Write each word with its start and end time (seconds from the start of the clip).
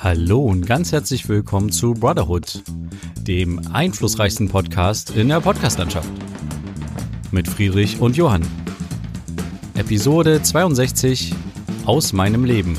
Hallo 0.00 0.38
und 0.38 0.64
ganz 0.64 0.92
herzlich 0.92 1.28
willkommen 1.28 1.72
zu 1.72 1.92
Brotherhood, 1.92 2.62
dem 3.20 3.58
einflussreichsten 3.72 4.48
Podcast 4.48 5.10
in 5.10 5.28
der 5.28 5.40
Podcastlandschaft. 5.40 6.08
Mit 7.32 7.48
Friedrich 7.48 8.00
und 8.00 8.16
Johann. 8.16 8.46
Episode 9.74 10.40
62 10.40 11.34
aus 11.84 12.12
meinem 12.12 12.44
Leben. 12.44 12.78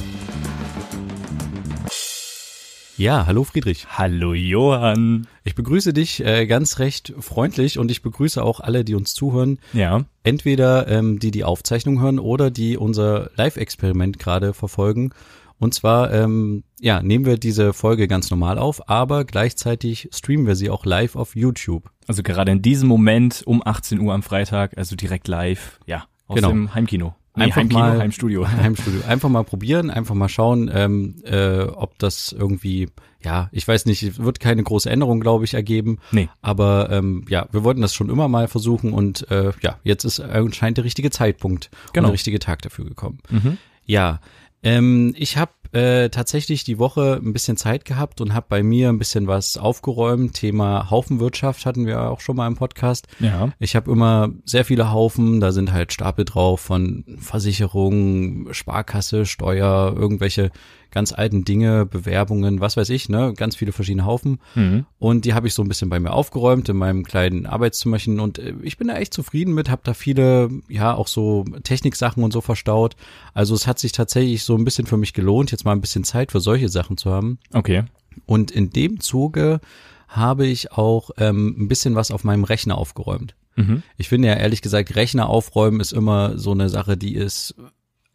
Ja, 2.96 3.25
hallo 3.25 3.43
Friedrich. 3.43 3.88
Hallo 3.97 4.33
Johann. 4.33 5.28
Ich 5.43 5.56
begrüße 5.56 5.92
dich 5.92 6.24
äh, 6.24 6.46
ganz 6.47 6.79
recht 6.79 7.14
freundlich 7.20 7.79
und 7.79 7.92
ich 7.92 8.01
begrüße 8.01 8.42
auch 8.42 8.61
alle, 8.61 8.86
die 8.86 8.96
uns 8.96 9.14
zuhören. 9.14 9.60
Ja. 9.74 10.06
Entweder 10.24 10.88
ähm, 10.88 11.20
die 11.20 11.32
die 11.32 11.43
Aufzeichnung 11.43 12.00
hören 12.00 12.20
oder 12.20 12.50
die 12.50 12.78
unser 12.78 13.29
Live-Experiment 13.36 14.20
gerade 14.20 14.54
verfolgen. 14.54 15.11
Und 15.59 15.73
zwar, 15.73 16.13
ähm, 16.13 16.63
ja, 16.79 17.01
nehmen 17.01 17.25
wir 17.25 17.37
diese 17.37 17.73
Folge 17.73 18.07
ganz 18.07 18.29
normal 18.31 18.57
auf, 18.57 18.89
aber 18.89 19.25
gleichzeitig 19.25 20.09
streamen 20.13 20.47
wir 20.47 20.55
sie 20.55 20.69
auch 20.69 20.85
live 20.85 21.15
auf 21.15 21.35
YouTube. 21.35 21.89
Also 22.07 22.23
gerade 22.23 22.51
in 22.51 22.61
diesem 22.61 22.87
Moment 22.87 23.43
um 23.45 23.61
18 23.65 23.99
Uhr 23.99 24.13
am 24.13 24.23
Freitag, 24.23 24.77
also 24.77 24.95
direkt 24.95 25.27
live, 25.27 25.79
ja, 25.85 26.05
aus 26.27 26.35
Genau. 26.37 26.49
dem 26.49 26.73
Heimkino. 26.73 27.15
Nee, 27.35 27.43
Einfach 27.45 27.57
Heimkino, 27.57 27.79
mal- 27.82 27.99
Heimstudio. 27.99 28.47
Heimstudio. 28.51 29.01
Einfach 29.07 29.29
mal 29.29 29.43
probieren, 29.43 29.89
einfach 29.91 30.15
mal 30.15 30.29
schauen, 30.29 30.69
ähm, 30.73 31.15
äh, 31.25 31.61
ob 31.63 31.97
das 31.99 32.31
irgendwie, 32.31 32.88
ja, 33.23 33.49
ich 33.52 33.67
weiß 33.67 33.85
nicht, 33.85 34.21
wird 34.23 34.39
keine 34.39 34.63
große 34.63 34.89
Änderung, 34.89 35.19
glaube 35.19 35.45
ich, 35.45 35.53
ergeben. 35.53 35.99
Nee. 36.11 36.27
Aber 36.41 36.89
ähm, 36.91 37.25
ja, 37.30 37.47
wir 37.52 37.63
wollten 37.63 37.81
das 37.81 37.94
schon 37.94 38.09
immer 38.09 38.27
mal 38.30 38.47
versuchen 38.47 38.94
und 38.94 39.30
äh, 39.30 39.52
ja, 39.61 39.77
jetzt 39.83 40.05
ist 40.05 40.19
anscheinend 40.19 40.77
der 40.77 40.85
richtige 40.85 41.11
Zeitpunkt 41.11 41.69
und 41.88 41.94
Genau. 41.94 42.07
der 42.07 42.13
richtige 42.13 42.39
Tag 42.39 42.61
dafür 42.63 42.85
gekommen. 42.85 43.19
Mhm. 43.30 43.57
Ja, 43.85 44.19
ähm, 44.63 45.13
ich 45.17 45.38
habe 45.38 45.52
äh, 45.71 46.09
tatsächlich 46.09 46.63
die 46.63 46.79
Woche 46.79 47.19
ein 47.23 47.31
bisschen 47.31 47.55
Zeit 47.55 47.85
gehabt 47.85 48.21
und 48.21 48.33
habe 48.33 48.47
bei 48.49 48.63
mir 48.63 48.89
ein 48.89 48.97
bisschen 48.97 49.27
was 49.27 49.57
aufgeräumt. 49.57 50.33
Thema 50.33 50.89
Haufenwirtschaft 50.89 51.66
hatten 51.66 51.85
wir 51.85 52.09
auch 52.09 52.21
schon 52.21 52.35
mal 52.35 52.47
im 52.47 52.55
Podcast. 52.55 53.07
Ja. 53.19 53.49
Ich 53.59 53.75
habe 53.75 53.91
immer 53.91 54.29
sehr 54.45 54.66
viele 54.66 54.91
Haufen, 54.91 55.39
da 55.39 55.51
sind 55.51 55.71
halt 55.71 55.93
Stapel 55.93 56.25
drauf 56.25 56.59
von 56.61 57.05
Versicherungen, 57.19 58.51
Sparkasse, 58.51 59.25
Steuer, 59.27 59.93
irgendwelche 59.95 60.49
ganz 60.91 61.11
alten 61.13 61.45
Dinge, 61.45 61.85
Bewerbungen, 61.85 62.59
was 62.59 62.77
weiß 62.77 62.89
ich, 62.89 63.09
ne, 63.09 63.33
ganz 63.35 63.55
viele 63.55 63.71
verschiedene 63.71 64.05
Haufen. 64.05 64.39
Mhm. 64.55 64.85
Und 64.97 65.25
die 65.25 65.33
habe 65.33 65.47
ich 65.47 65.53
so 65.53 65.61
ein 65.61 65.67
bisschen 65.67 65.89
bei 65.89 65.99
mir 65.99 66.11
aufgeräumt 66.11 66.69
in 66.69 66.77
meinem 66.77 67.03
kleinen 67.03 67.45
Arbeitszimmerchen 67.45 68.19
und 68.19 68.39
äh, 68.39 68.53
ich 68.61 68.77
bin 68.77 68.87
da 68.87 68.97
echt 68.97 69.13
zufrieden 69.13 69.53
mit, 69.53 69.69
habe 69.69 69.81
da 69.83 69.93
viele, 69.93 70.49
ja, 70.67 70.93
auch 70.93 71.07
so 71.07 71.45
Techniksachen 71.63 72.23
und 72.23 72.31
so 72.31 72.41
verstaut. 72.41 72.95
Also 73.33 73.55
es 73.55 73.67
hat 73.67 73.79
sich 73.79 73.91
tatsächlich 73.91 74.43
so 74.43 74.55
ein 74.55 74.65
bisschen 74.65 74.87
für 74.87 74.97
mich 74.97 75.13
gelohnt, 75.13 75.51
jetzt 75.51 75.65
mal 75.65 75.73
ein 75.73 75.81
bisschen 75.81 76.03
Zeit 76.03 76.31
für 76.31 76.39
solche 76.39 76.69
Sachen 76.69 76.97
zu 76.97 77.11
haben. 77.11 77.39
Okay. 77.53 77.83
Und 78.25 78.51
in 78.51 78.69
dem 78.69 78.99
Zuge 78.99 79.59
habe 80.07 80.47
ich 80.47 80.71
auch 80.71 81.11
ähm, 81.17 81.55
ein 81.57 81.67
bisschen 81.67 81.95
was 81.95 82.11
auf 82.11 82.23
meinem 82.23 82.43
Rechner 82.43 82.77
aufgeräumt. 82.77 83.35
Mhm. 83.55 83.83
Ich 83.97 84.09
finde 84.09 84.29
ja 84.29 84.35
ehrlich 84.35 84.61
gesagt, 84.61 84.95
Rechner 84.95 85.29
aufräumen 85.29 85.79
ist 85.79 85.91
immer 85.91 86.37
so 86.37 86.51
eine 86.51 86.69
Sache, 86.69 86.97
die 86.97 87.15
ist 87.15 87.55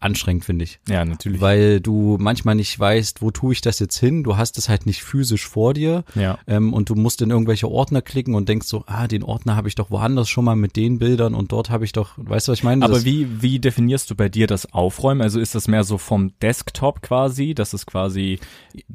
anstrengend, 0.04 0.44
finde 0.44 0.64
ich. 0.64 0.78
Ja, 0.88 1.04
natürlich. 1.04 1.40
Weil 1.40 1.80
du 1.80 2.16
manchmal 2.20 2.54
nicht 2.54 2.78
weißt, 2.78 3.22
wo 3.22 3.30
tue 3.30 3.52
ich 3.54 3.60
das 3.60 3.78
jetzt 3.78 3.96
hin? 3.98 4.22
Du 4.22 4.36
hast 4.36 4.58
es 4.58 4.68
halt 4.68 4.86
nicht 4.86 5.02
physisch 5.02 5.46
vor 5.48 5.74
dir. 5.74 6.04
Ja. 6.14 6.38
Ähm, 6.46 6.72
und 6.72 6.90
du 6.90 6.94
musst 6.94 7.22
in 7.22 7.30
irgendwelche 7.30 7.68
Ordner 7.70 8.02
klicken 8.02 8.34
und 8.34 8.48
denkst 8.48 8.66
so, 8.66 8.84
ah, 8.86 9.08
den 9.08 9.22
Ordner 9.22 9.56
habe 9.56 9.68
ich 9.68 9.74
doch 9.74 9.90
woanders 9.90 10.28
schon 10.28 10.44
mal 10.44 10.54
mit 10.56 10.76
den 10.76 10.98
Bildern 10.98 11.34
und 11.34 11.50
dort 11.52 11.70
habe 11.70 11.84
ich 11.84 11.92
doch, 11.92 12.12
weißt 12.16 12.48
du, 12.48 12.52
was 12.52 12.58
ich 12.58 12.64
meine? 12.64 12.84
Aber 12.84 12.94
Das- 12.94 13.04
wie, 13.04 13.42
wie 13.42 13.58
definierst 13.58 14.10
du 14.10 14.14
bei 14.14 14.28
dir 14.28 14.46
das 14.46 14.72
Aufräumen? 14.72 15.22
Also 15.22 15.40
ist 15.40 15.54
das 15.54 15.66
mehr 15.68 15.84
so 15.84 15.98
vom 15.98 16.32
Desktop 16.40 17.02
quasi, 17.02 17.54
dass 17.54 17.72
es 17.72 17.86
quasi 17.86 18.38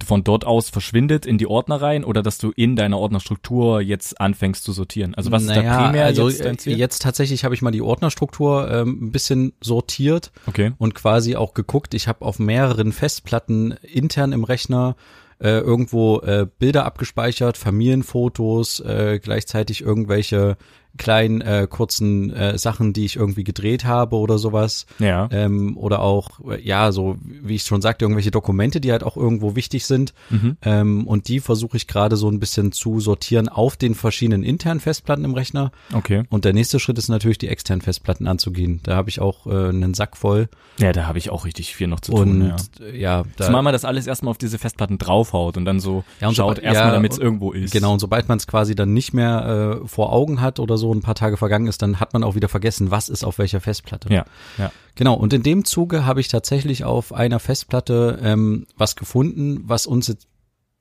von 0.06 0.24
dort 0.24 0.46
aus 0.46 0.70
verschwindet 0.70 1.26
in 1.26 1.38
die 1.38 1.48
Ordner 1.48 1.82
rein 1.82 2.04
oder 2.04 2.22
dass 2.22 2.38
du 2.38 2.52
in 2.56 2.76
deiner 2.76 3.00
Ordnerstruktur 3.00 3.82
jetzt 3.82 4.22
anfängst 4.22 4.64
zu 4.64 4.72
sortieren? 4.74 5.16
Also 5.16 5.32
was 5.32 5.42
ist 5.44 5.50
da 5.50 5.56
Naja, 5.56 5.86
primär 5.86 6.06
also 6.06 6.30
jetzt 6.30 6.66
jetzt 6.66 7.02
tatsächlich 7.02 7.44
habe 7.44 7.56
ich 7.56 7.62
mal 7.62 7.72
die 7.72 7.82
Ordnerstruktur 7.82 8.70
ähm, 8.72 9.00
ein 9.08 9.12
bisschen 9.12 9.54
sortiert 9.62 10.32
Okay. 10.48 10.74
und 10.78 10.94
quasi 11.00 11.38
auch 11.38 11.54
geguckt. 11.54 11.94
Ich 11.94 12.10
habe 12.10 12.26
auf 12.26 12.40
mehreren 12.40 12.92
Festplatten 12.92 13.72
intern 13.84 14.34
im 14.34 14.44
Rechner 14.44 14.98
äh, 15.42 15.60
irgendwo 15.60 16.20
äh, 16.20 16.46
Bilder 16.60 16.86
abgespeichert, 16.86 17.56
Familienfotos, 17.56 18.82
äh, 18.82 19.20
gleichzeitig 19.24 19.82
irgendwelche 19.82 20.58
kleinen 20.98 21.42
äh, 21.42 21.68
kurzen 21.70 22.34
äh, 22.34 22.58
Sachen, 22.58 22.94
die 22.94 23.06
ich 23.06 23.16
irgendwie 23.16 23.44
gedreht 23.44 23.86
habe 23.86 24.18
oder 24.18 24.38
sowas. 24.38 24.86
Ja. 25.00 25.30
Ähm, 25.32 25.78
oder 25.78 26.02
auch, 26.02 26.40
äh, 26.50 26.62
ja, 26.62 26.92
so 26.92 27.16
wie 27.22 27.56
ich 27.56 27.64
schon 27.64 27.82
sagte, 27.82 28.06
irgendwelche 28.06 28.32
Dokumente, 28.32 28.82
die 28.82 28.92
halt 28.92 29.04
auch 29.04 29.16
irgendwo 29.16 29.56
wichtig 29.56 29.86
sind. 29.86 30.14
Mhm. 30.30 30.58
Ähm, 30.62 31.08
und 31.08 31.28
die 31.28 31.40
versuche 31.40 31.78
ich 31.78 31.88
gerade 31.88 32.18
so 32.18 32.30
ein 32.30 32.40
bisschen 32.40 32.72
zu 32.72 33.00
sortieren 33.00 33.48
auf 33.50 33.78
den 33.78 33.96
verschiedenen 33.96 34.44
internen 34.44 34.80
Festplatten 34.80 35.24
im 35.26 35.34
Rechner. 35.34 35.72
Okay. 35.94 36.24
Und 36.30 36.46
der 36.46 36.54
nächste 36.54 36.80
Schritt 36.80 36.98
ist 36.98 37.08
natürlich, 37.08 37.38
die 37.38 37.48
externen 37.48 37.82
Festplatten 37.82 38.28
anzugehen. 38.28 38.82
Da 38.84 38.96
habe 38.96 39.10
ich 39.10 39.22
auch 39.22 39.48
äh, 39.48 39.70
einen 39.70 39.94
Sack 39.94 40.18
voll. 40.18 40.50
Ja, 40.80 40.92
da 40.92 41.08
habe 41.08 41.18
ich 41.18 41.30
auch 41.30 41.46
richtig 41.46 41.76
viel 41.76 41.88
noch 41.88 42.00
zu 42.02 42.12
tun. 42.12 42.42
Und 42.42 42.54
ja. 42.80 42.86
äh, 42.86 42.98
ja, 43.00 43.24
da, 43.38 43.46
Zumal 43.46 43.62
man 43.64 43.74
das 43.74 43.86
alles 43.86 44.08
erstmal 44.08 44.32
auf 44.32 44.38
diese 44.38 44.58
Festplatten 44.58 44.98
draufhaut 44.98 45.56
und 45.56 45.66
dann 45.66 45.80
so 45.80 46.04
Ja, 46.20 46.28
und 46.30 46.36
schaut 46.36 46.58
sobald- 46.58 46.64
erstmal, 46.66 46.88
ja, 46.88 46.94
damit 46.94 47.12
es 47.14 47.18
irgendwo 47.18 47.52
ist. 47.52 47.72
Genau, 47.72 47.94
und 47.94 48.00
sobald 48.00 48.28
man 48.28 48.38
es 48.38 48.48
quasi 48.48 48.76
dann 48.76 48.94
nicht 48.94 49.14
mehr 49.14 49.80
äh, 49.84 49.88
vor 49.88 50.12
Augen 50.12 50.42
hat 50.42 50.60
oder 50.60 50.78
so 50.80 50.94
ein 50.94 51.02
paar 51.02 51.16
Tage 51.16 51.38
vergangen 51.38 51.68
ist, 51.68 51.82
dann 51.84 52.00
hat 52.00 52.14
man 52.14 52.24
auch 52.24 52.34
wieder 52.34 52.50
vergessen, 52.50 52.90
was 52.90 53.10
ist 53.10 53.24
auf 53.24 53.38
welcher 53.38 53.62
Festplatte. 53.62 54.12
Ja, 54.12 54.26
ja. 54.58 54.72
Genau, 54.96 55.14
und 55.14 55.32
in 55.34 55.44
dem 55.44 55.66
Zuge 55.66 56.06
habe 56.06 56.20
ich 56.20 56.28
tatsächlich 56.28 56.84
auf 56.84 57.14
einer 57.14 57.40
Festplatte 57.40 58.20
ähm, 58.24 58.66
was 58.76 58.96
gefunden, 58.96 59.62
was 59.66 59.86
uns 59.86 60.08
jetzt 60.08 60.28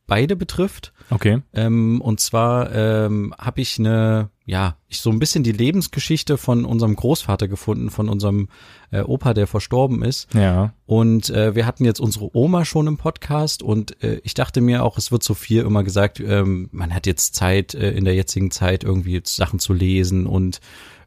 beide 0.08 0.34
betrifft. 0.34 0.92
Okay. 1.10 1.42
Ähm, 1.54 2.00
und 2.00 2.18
zwar 2.18 2.74
ähm, 2.74 3.32
habe 3.38 3.60
ich 3.60 3.78
eine, 3.78 4.30
ja, 4.44 4.76
ich 4.88 5.00
so 5.00 5.10
ein 5.10 5.20
bisschen 5.20 5.44
die 5.44 5.52
Lebensgeschichte 5.52 6.36
von 6.36 6.64
unserem 6.64 6.96
Großvater 6.96 7.46
gefunden, 7.46 7.90
von 7.90 8.08
unserem 8.08 8.48
äh, 8.90 9.02
Opa, 9.02 9.34
der 9.34 9.46
verstorben 9.46 10.02
ist. 10.02 10.34
Ja. 10.34 10.74
Und 10.86 11.30
äh, 11.30 11.54
wir 11.54 11.66
hatten 11.66 11.84
jetzt 11.84 12.00
unsere 12.00 12.36
Oma 12.36 12.64
schon 12.64 12.88
im 12.88 12.96
Podcast 12.96 13.62
und 13.62 14.02
äh, 14.02 14.20
ich 14.24 14.34
dachte 14.34 14.60
mir 14.60 14.82
auch, 14.82 14.98
es 14.98 15.12
wird 15.12 15.22
so 15.22 15.34
viel 15.34 15.62
immer 15.62 15.84
gesagt, 15.84 16.18
ähm, 16.20 16.68
man 16.72 16.92
hat 16.92 17.06
jetzt 17.06 17.36
Zeit, 17.36 17.74
äh, 17.74 17.92
in 17.92 18.04
der 18.04 18.14
jetzigen 18.14 18.50
Zeit 18.50 18.82
irgendwie 18.82 19.22
Sachen 19.24 19.60
zu 19.60 19.72
lesen 19.72 20.26
und 20.26 20.60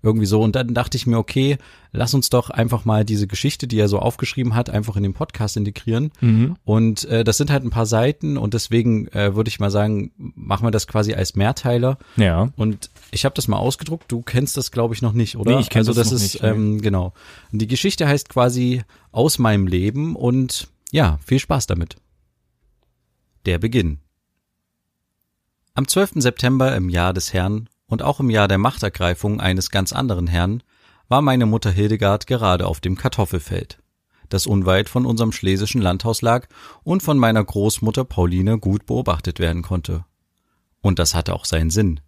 irgendwie 0.03 0.25
so. 0.25 0.41
Und 0.41 0.55
dann 0.55 0.73
dachte 0.73 0.97
ich 0.97 1.05
mir, 1.05 1.17
okay, 1.17 1.57
lass 1.91 2.13
uns 2.13 2.29
doch 2.29 2.49
einfach 2.49 2.85
mal 2.85 3.05
diese 3.05 3.27
Geschichte, 3.27 3.67
die 3.67 3.79
er 3.79 3.87
so 3.87 3.99
aufgeschrieben 3.99 4.55
hat, 4.55 4.69
einfach 4.69 4.95
in 4.95 5.03
den 5.03 5.13
Podcast 5.13 5.57
integrieren. 5.57 6.11
Mhm. 6.21 6.55
Und 6.63 7.05
äh, 7.05 7.23
das 7.23 7.37
sind 7.37 7.51
halt 7.51 7.63
ein 7.63 7.69
paar 7.69 7.85
Seiten 7.85 8.37
und 8.37 8.53
deswegen 8.53 9.07
äh, 9.09 9.35
würde 9.35 9.49
ich 9.49 9.59
mal 9.59 9.71
sagen, 9.71 10.11
machen 10.17 10.65
wir 10.65 10.71
das 10.71 10.87
quasi 10.87 11.13
als 11.13 11.35
Mehrteiler. 11.35 11.97
Ja. 12.17 12.49
Und 12.55 12.89
ich 13.11 13.25
habe 13.25 13.35
das 13.35 13.47
mal 13.47 13.57
ausgedruckt. 13.57 14.11
Du 14.11 14.21
kennst 14.21 14.57
das, 14.57 14.71
glaube 14.71 14.93
ich, 14.93 15.01
noch 15.01 15.13
nicht, 15.13 15.37
oder? 15.37 15.55
Nee, 15.55 15.61
ich 15.61 15.69
kenn 15.69 15.81
also 15.81 15.93
das 15.93 16.09
das 16.09 16.11
noch 16.11 16.25
ist 16.25 16.33
nicht, 16.33 16.43
ähm, 16.43 16.81
genau. 16.81 17.13
Und 17.51 17.61
die 17.61 17.67
Geschichte 17.67 18.07
heißt 18.07 18.29
quasi 18.29 18.83
aus 19.11 19.39
meinem 19.39 19.67
Leben 19.67 20.15
und 20.15 20.67
ja, 20.91 21.19
viel 21.25 21.39
Spaß 21.39 21.67
damit. 21.67 21.97
Der 23.45 23.59
Beginn. 23.59 23.99
Am 25.73 25.87
12. 25.87 26.13
September 26.15 26.75
im 26.75 26.89
Jahr 26.89 27.13
des 27.13 27.33
Herrn 27.33 27.69
und 27.91 28.03
auch 28.03 28.21
im 28.21 28.29
Jahr 28.29 28.47
der 28.47 28.57
Machtergreifung 28.57 29.41
eines 29.41 29.69
ganz 29.69 29.91
anderen 29.91 30.25
Herrn 30.25 30.63
war 31.09 31.21
meine 31.21 31.45
Mutter 31.45 31.69
Hildegard 31.69 32.25
gerade 32.25 32.65
auf 32.65 32.79
dem 32.79 32.95
Kartoffelfeld, 32.95 33.79
das 34.29 34.47
unweit 34.47 34.87
von 34.87 35.05
unserem 35.05 35.33
schlesischen 35.33 35.81
Landhaus 35.81 36.21
lag 36.21 36.47
und 36.83 37.03
von 37.03 37.17
meiner 37.17 37.43
Großmutter 37.43 38.05
Pauline 38.05 38.59
gut 38.59 38.85
beobachtet 38.85 39.39
werden 39.39 39.61
konnte. 39.61 40.05
Und 40.79 40.99
das 40.99 41.13
hatte 41.13 41.33
auch 41.33 41.43
seinen 41.43 41.69
Sinn. 41.69 41.99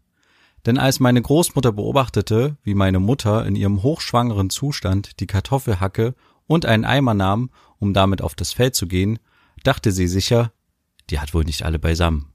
Denn 0.65 0.77
als 0.77 1.01
meine 1.01 1.21
Großmutter 1.21 1.73
beobachtete, 1.73 2.55
wie 2.63 2.75
meine 2.75 3.01
Mutter 3.01 3.45
in 3.45 3.57
ihrem 3.57 3.83
hochschwangeren 3.83 4.49
Zustand 4.49 5.19
die 5.19 5.27
Kartoffelhacke 5.27 6.15
und 6.47 6.65
einen 6.65 6.85
Eimer 6.85 7.13
nahm, 7.13 7.49
um 7.77 7.93
damit 7.93 8.21
auf 8.21 8.35
das 8.35 8.53
Feld 8.53 8.73
zu 8.73 8.87
gehen, 8.87 9.19
dachte 9.65 9.91
sie 9.91 10.07
sicher, 10.07 10.53
die 11.09 11.19
hat 11.19 11.33
wohl 11.33 11.43
nicht 11.43 11.63
alle 11.63 11.77
beisammen. 11.77 12.31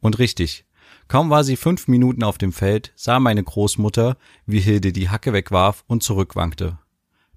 Und 0.00 0.18
richtig, 0.18 0.64
kaum 1.08 1.30
war 1.30 1.44
sie 1.44 1.56
fünf 1.56 1.88
Minuten 1.88 2.22
auf 2.22 2.38
dem 2.38 2.52
Feld, 2.52 2.92
sah 2.96 3.20
meine 3.20 3.42
Großmutter, 3.42 4.16
wie 4.46 4.60
Hilde 4.60 4.92
die 4.92 5.10
Hacke 5.10 5.32
wegwarf 5.32 5.84
und 5.86 6.02
zurückwankte. 6.02 6.78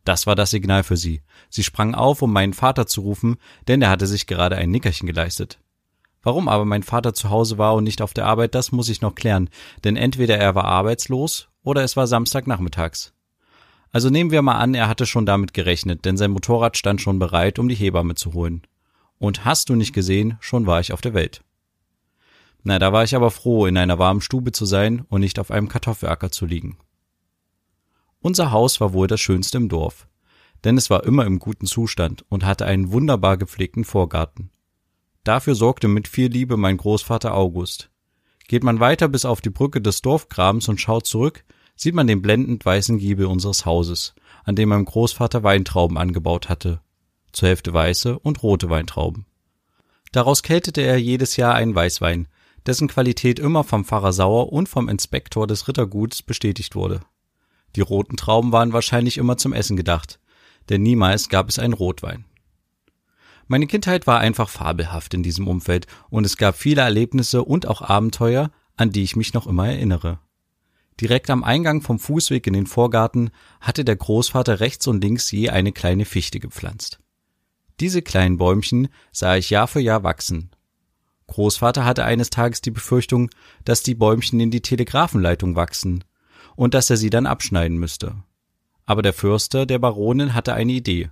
Das 0.04 0.26
war 0.26 0.36
das 0.36 0.52
Signal 0.52 0.84
für 0.84 0.96
sie. 0.96 1.22
Sie 1.50 1.64
sprang 1.64 1.94
auf, 1.94 2.22
um 2.22 2.32
meinen 2.32 2.54
Vater 2.54 2.88
zu 2.88 3.02
rufen, 3.02 3.38
denn 3.68 3.82
er 3.82 3.90
hatte 3.90 4.08
sich 4.08 4.26
gerade 4.26 4.56
ein 4.56 4.72
Nickerchen 4.72 5.06
geleistet. 5.06 5.60
Warum 6.24 6.48
aber 6.48 6.66
mein 6.66 6.84
Vater 6.84 7.14
zu 7.14 7.30
Hause 7.30 7.58
war 7.58 7.76
und 7.76 7.84
nicht 7.84 8.02
auf 8.02 8.14
der 8.14 8.26
Arbeit, 8.26 8.56
das 8.56 8.72
muss 8.72 8.90
ich 8.90 9.02
noch 9.02 9.16
klären, 9.16 9.50
denn 9.84 9.96
entweder 9.96 10.38
er 10.38 10.56
war 10.56 10.66
arbeitslos 10.66 11.50
oder 11.64 11.84
es 11.84 11.98
war 11.98 12.08
Samstagnachmittags. 12.08 13.14
Also 13.92 14.10
nehmen 14.10 14.32
wir 14.32 14.42
mal 14.42 14.58
an, 14.58 14.74
er 14.74 14.88
hatte 14.88 15.06
schon 15.06 15.26
damit 15.26 15.54
gerechnet, 15.54 16.06
denn 16.06 16.18
sein 16.18 16.32
Motorrad 16.32 16.78
stand 16.78 17.02
schon 17.02 17.20
bereit, 17.20 17.60
um 17.60 17.70
die 17.70 17.76
Hebamme 17.76 18.16
zu 18.16 18.34
holen. 18.34 18.62
Und 19.20 19.46
hast 19.46 19.70
du 19.70 19.76
nicht 19.76 19.94
gesehen, 19.94 20.38
schon 20.40 20.68
war 20.68 20.80
ich 20.80 20.94
auf 20.94 21.02
der 21.02 21.14
Welt. 21.14 21.44
Na, 22.68 22.80
da 22.80 22.92
war 22.92 23.06
ich 23.06 23.16
aber 23.16 23.32
froh, 23.32 23.66
in 23.66 23.78
einer 23.78 23.98
warmen 23.98 24.20
Stube 24.20 24.52
zu 24.52 24.66
sein 24.66 25.06
und 25.08 25.22
nicht 25.22 25.40
auf 25.40 25.52
einem 25.52 25.70
Kartoffelacker 25.70 26.34
zu 26.34 26.46
liegen. 26.46 26.78
Unser 28.20 28.52
Haus 28.52 28.82
war 28.82 28.92
wohl 28.92 29.08
das 29.08 29.22
schönste 29.22 29.56
im 29.56 29.70
Dorf, 29.70 30.10
denn 30.66 30.78
es 30.78 30.90
war 30.90 31.06
immer 31.06 31.26
im 31.26 31.40
guten 31.40 31.66
Zustand 31.66 32.26
und 32.28 32.44
hatte 32.44 32.66
einen 32.66 32.92
wunderbar 32.92 33.38
gepflegten 33.38 33.86
Vorgarten. 33.86 34.50
Dafür 35.24 35.56
sorgte 35.56 35.88
mit 35.88 36.10
viel 36.10 36.28
Liebe 36.28 36.58
mein 36.58 36.76
Großvater 36.76 37.34
August. 37.34 37.90
Geht 38.50 38.66
man 38.66 38.82
weiter 38.82 39.08
bis 39.08 39.24
auf 39.24 39.40
die 39.40 39.50
Brücke 39.50 39.80
des 39.80 40.02
Dorfgrabens 40.02 40.68
und 40.68 40.82
schaut 40.82 41.06
zurück, 41.06 41.46
sieht 41.78 41.96
man 41.96 42.08
den 42.08 42.22
blendend 42.22 42.66
weißen 42.66 42.98
Giebel 42.98 43.28
unseres 43.28 43.66
Hauses, 43.66 44.14
an 44.44 44.58
dem 44.58 44.68
mein 44.68 44.84
Großvater 44.84 45.42
Weintrauben 45.42 45.98
angebaut 45.98 46.50
hatte. 46.50 46.82
Zur 47.32 47.48
Hälfte 47.48 47.72
weiße 47.72 48.20
und 48.20 48.44
rote 48.44 48.70
Weintrauben. 48.70 49.26
Daraus 50.12 50.44
keltete 50.44 50.82
er 50.82 50.98
jedes 50.98 51.38
Jahr 51.38 51.54
einen 51.54 51.74
Weißwein, 51.74 52.28
dessen 52.68 52.88
Qualität 52.88 53.40
immer 53.40 53.64
vom 53.64 53.86
Pfarrer 53.86 54.14
Sauer 54.14 54.52
und 54.52 54.70
vom 54.70 54.90
Inspektor 54.90 55.48
des 55.48 55.68
Ritterguts 55.68 56.22
bestätigt 56.22 56.76
wurde. 56.76 57.00
Die 57.76 57.82
roten 57.82 58.18
Trauben 58.18 58.52
waren 58.52 58.74
wahrscheinlich 58.74 59.18
immer 59.18 59.38
zum 59.38 59.54
Essen 59.54 59.78
gedacht, 59.78 60.20
denn 60.70 60.84
niemals 60.84 61.30
gab 61.30 61.50
es 61.50 61.60
einen 61.60 61.74
Rotwein. 61.74 62.26
Meine 63.48 63.68
Kindheit 63.68 64.08
war 64.08 64.20
einfach 64.20 64.50
fabelhaft 64.50 65.14
in 65.14 65.24
diesem 65.24 65.48
Umfeld 65.48 65.88
und 66.10 66.26
es 66.26 66.36
gab 66.36 66.58
viele 66.58 66.82
Erlebnisse 66.82 67.44
und 67.44 67.66
auch 67.66 67.82
Abenteuer, 67.82 68.52
an 68.76 68.92
die 68.92 69.04
ich 69.04 69.16
mich 69.16 69.34
noch 69.34 69.48
immer 69.48 69.68
erinnere. 69.68 70.20
Direkt 71.00 71.30
am 71.30 71.44
Eingang 71.44 71.82
vom 71.82 72.00
Fußweg 72.00 72.46
in 72.48 72.54
den 72.54 72.68
Vorgarten 72.68 73.30
hatte 73.62 73.86
der 73.86 73.96
Großvater 73.96 74.60
rechts 74.60 74.88
und 74.88 75.02
links 75.02 75.32
je 75.32 75.50
eine 75.50 75.72
kleine 75.72 76.06
Fichte 76.06 76.40
gepflanzt. 76.40 77.00
Diese 77.80 78.02
kleinen 78.02 78.38
Bäumchen 78.38 78.90
sah 79.12 79.38
ich 79.38 79.52
Jahr 79.52 79.68
für 79.68 79.80
Jahr 79.80 80.04
wachsen. 80.04 80.50
Großvater 81.28 81.86
hatte 81.86 82.06
eines 82.06 82.30
Tages 82.30 82.62
die 82.62 82.72
Befürchtung, 82.72 83.30
dass 83.66 83.84
die 83.84 83.96
Bäumchen 83.96 84.40
in 84.40 84.52
die 84.52 84.62
Telegrafenleitung 84.62 85.56
wachsen 85.56 86.04
und 86.56 86.74
dass 86.74 86.90
er 86.90 86.98
sie 86.98 87.10
dann 87.10 87.26
abschneiden 87.26 87.78
müsste. 87.78 88.16
Aber 88.86 89.02
der 89.02 89.14
Fürster 89.14 89.66
der 89.66 89.80
Baronin 89.80 90.34
hatte 90.34 90.54
eine 90.54 90.72
Idee. 90.72 91.10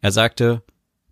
Er 0.00 0.12
sagte, 0.12 0.62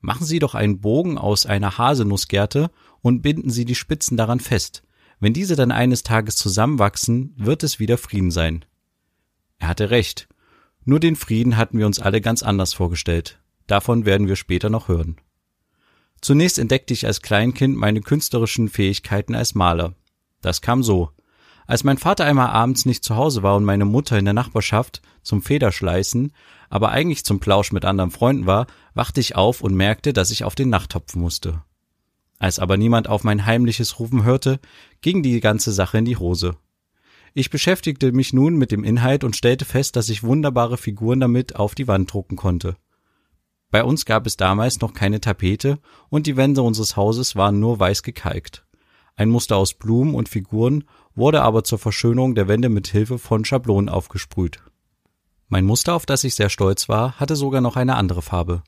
Machen 0.05 0.27
Sie 0.27 0.41
doch 0.41 0.57
einen 0.57 0.81
Bogen 0.81 1.17
aus 1.17 1.47
einer 1.47 1.79
Haselnussgerte 1.79 2.73
und 3.03 3.23
binden 3.23 3.51
Sie 3.51 3.65
die 3.65 3.77
Spitzen 3.77 4.17
daran 4.17 4.41
fest. 4.41 4.83
Wenn 5.21 5.33
diese 5.33 5.55
dann 5.55 5.71
eines 5.71 6.03
Tages 6.03 6.35
zusammenwachsen, 6.35 7.33
wird 7.37 7.63
es 7.63 7.79
wieder 7.79 7.97
Frieden 7.97 8.33
sein. 8.33 8.65
Er 9.59 9.69
hatte 9.69 9.91
recht. 9.91 10.29
Nur 10.85 10.99
den 10.99 11.15
Frieden 11.15 11.57
hatten 11.57 11.79
wir 11.79 11.87
uns 11.87 12.01
alle 12.01 12.21
ganz 12.21 12.43
anders 12.43 12.75
vorgestellt. 12.75 13.41
Davon 13.69 14.05
werden 14.05 14.27
wir 14.27 14.35
später 14.35 14.71
noch 14.71 14.89
hören. 14.89 15.17
Zunächst 16.23 16.59
entdeckte 16.59 16.95
ich 16.95 17.05
als 17.05 17.21
Kleinkind 17.21 17.77
meine 17.77 18.01
künstlerischen 18.01 18.69
Fähigkeiten 18.69 19.35
als 19.35 19.57
Maler. 19.57 19.95
Das 20.41 20.63
kam 20.63 20.85
so. 20.85 21.11
Als 21.67 21.83
mein 21.83 21.99
Vater 21.99 22.25
einmal 22.25 22.49
abends 22.49 22.87
nicht 22.87 23.03
zu 23.05 23.17
Hause 23.17 23.43
war 23.43 23.57
und 23.57 23.65
meine 23.65 23.85
Mutter 23.85 24.17
in 24.19 24.25
der 24.25 24.35
Nachbarschaft 24.35 25.03
zum 25.23 25.43
Federschleißen, 25.43 26.33
aber 26.71 26.91
eigentlich 26.91 27.25
zum 27.25 27.41
Plausch 27.41 27.73
mit 27.73 27.85
anderen 27.85 28.13
Freunden 28.13 28.47
war, 28.47 28.69
wachte 28.95 29.21
ich 29.21 29.35
auf 29.35 29.61
und 29.63 29.75
merkte, 29.75 30.13
dass 30.13 30.31
ich 30.31 30.45
auf 30.45 30.55
den 30.55 30.71
Nachttopf 30.71 31.17
musste. 31.17 31.63
Als 32.39 32.61
aber 32.61 32.77
niemand 32.77 33.09
auf 33.09 33.25
mein 33.25 33.45
heimliches 33.45 33.99
Rufen 33.99 34.23
hörte, 34.25 34.61
ging 35.01 35.23
die 35.23 35.41
ganze 35.41 35.73
Sache 35.73 35.99
in 35.99 36.05
die 36.05 36.17
Hose. 36.17 36.57
Ich 37.35 37.51
beschäftigte 37.51 38.13
mich 38.13 38.33
nun 38.33 38.57
mit 38.57 38.71
dem 38.71 38.85
Inhalt 38.85 39.25
und 39.25 39.37
stellte 39.37 39.65
fest, 39.65 39.97
dass 39.97 40.09
ich 40.09 40.23
wunderbare 40.23 40.77
Figuren 40.77 41.21
damit 41.21 41.57
auf 41.57 41.75
die 41.75 41.89
Wand 41.89 42.13
drucken 42.13 42.37
konnte. 42.37 42.77
Bei 43.73 43.83
uns 43.85 44.05
gab 44.05 44.27
es 44.27 44.37
damals 44.37 44.81
noch 44.83 44.93
keine 44.93 45.19
Tapete 45.19 45.79
und 46.11 46.27
die 46.27 46.37
Wände 46.37 46.61
unseres 46.61 46.95
Hauses 46.95 47.37
waren 47.37 47.59
nur 47.59 47.81
weiß 47.81 48.03
gekalkt. 48.03 48.67
Ein 49.17 49.31
Muster 49.31 49.57
aus 49.57 49.73
Blumen 49.73 50.15
und 50.15 50.29
Figuren 50.29 50.85
wurde 51.15 51.41
aber 51.41 51.65
zur 51.65 51.79
Verschönerung 51.79 52.35
der 52.35 52.49
Wände 52.49 52.69
mit 52.69 52.89
Hilfe 52.89 53.19
von 53.19 53.47
Schablonen 53.47 53.89
aufgesprüht. 53.89 54.63
Mein 55.49 55.65
Muster, 55.65 55.95
auf 55.95 56.05
das 56.05 56.23
ich 56.23 56.35
sehr 56.35 56.51
stolz 56.51 56.91
war, 56.91 57.19
hatte 57.19 57.35
sogar 57.35 57.63
noch 57.63 57.77
eine 57.77 57.97
andere 57.97 58.21
Farbe. 58.21 58.63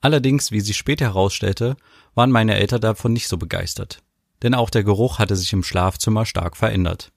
Allerdings, 0.00 0.50
wie 0.50 0.60
sich 0.60 0.78
später 0.78 1.04
herausstellte, 1.04 1.76
waren 2.14 2.30
meine 2.30 2.54
Eltern 2.54 2.80
davon 2.80 3.12
nicht 3.12 3.28
so 3.28 3.36
begeistert, 3.36 4.02
denn 4.42 4.54
auch 4.54 4.70
der 4.70 4.82
Geruch 4.82 5.18
hatte 5.18 5.36
sich 5.36 5.52
im 5.52 5.62
Schlafzimmer 5.62 6.24
stark 6.24 6.56
verändert. 6.56 7.12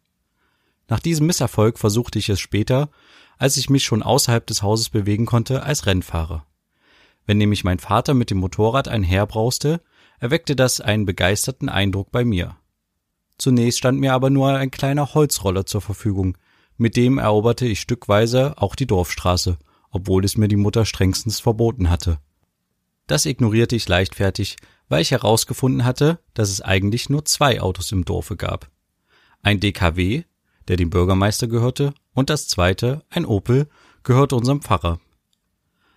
Nach 0.90 1.00
diesem 1.00 1.28
Misserfolg 1.28 1.80
versuchte 1.80 2.20
ich 2.20 2.28
es 2.28 2.42
später, 2.42 2.90
als 3.38 3.56
ich 3.56 3.70
mich 3.70 3.86
schon 3.86 4.04
außerhalb 4.04 4.46
des 4.46 4.64
Hauses 4.64 4.90
bewegen 4.90 5.26
konnte, 5.26 5.64
als 5.64 5.86
Rennfahrer. 5.86 6.46
Wenn 7.26 7.38
nämlich 7.38 7.64
mein 7.64 7.80
Vater 7.80 8.14
mit 8.14 8.30
dem 8.30 8.38
Motorrad 8.38 8.88
einherbrauste, 8.88 9.82
erweckte 10.20 10.56
das 10.56 10.82
einen 10.82 11.06
begeisterten 11.06 11.70
Eindruck 11.70 12.12
bei 12.12 12.24
mir. 12.24 12.58
Zunächst 13.38 13.80
stand 13.80 14.00
mir 14.00 14.14
aber 14.14 14.30
nur 14.30 14.50
ein 14.50 14.72
kleiner 14.72 15.14
Holzroller 15.14 15.66
zur 15.66 15.82
Verfügung, 15.82 16.38
mit 16.78 16.96
dem 16.96 17.18
eroberte 17.18 17.66
ich 17.66 17.80
stückweise 17.80 18.58
auch 18.58 18.76
die 18.76 18.88
Dorfstraße, 18.88 19.58
obwohl 19.92 20.26
es 20.26 20.38
mir 20.38 20.48
die 20.48 20.56
Mutter 20.56 20.86
strengstens 20.86 21.40
verboten 21.40 21.90
hatte. 21.90 22.20
Das 23.08 23.26
ignorierte 23.26 23.76
ich 23.76 23.88
leichtfertig, 23.88 24.58
weil 24.90 25.02
ich 25.02 25.12
herausgefunden 25.12 25.86
hatte, 25.86 26.20
dass 26.34 26.50
es 26.50 26.62
eigentlich 26.62 27.10
nur 27.10 27.26
zwei 27.26 27.62
Autos 27.62 27.92
im 27.92 28.06
Dorfe 28.06 28.36
gab. 28.36 28.70
Ein 29.42 29.60
DKW, 29.60 30.24
der 30.68 30.78
dem 30.78 30.90
Bürgermeister 30.90 31.48
gehörte, 31.48 31.94
und 32.14 32.30
das 32.30 32.48
zweite, 32.48 33.04
ein 33.10 33.26
Opel, 33.26 33.68
gehörte 34.04 34.36
unserem 34.36 34.62
Pfarrer. 34.62 35.00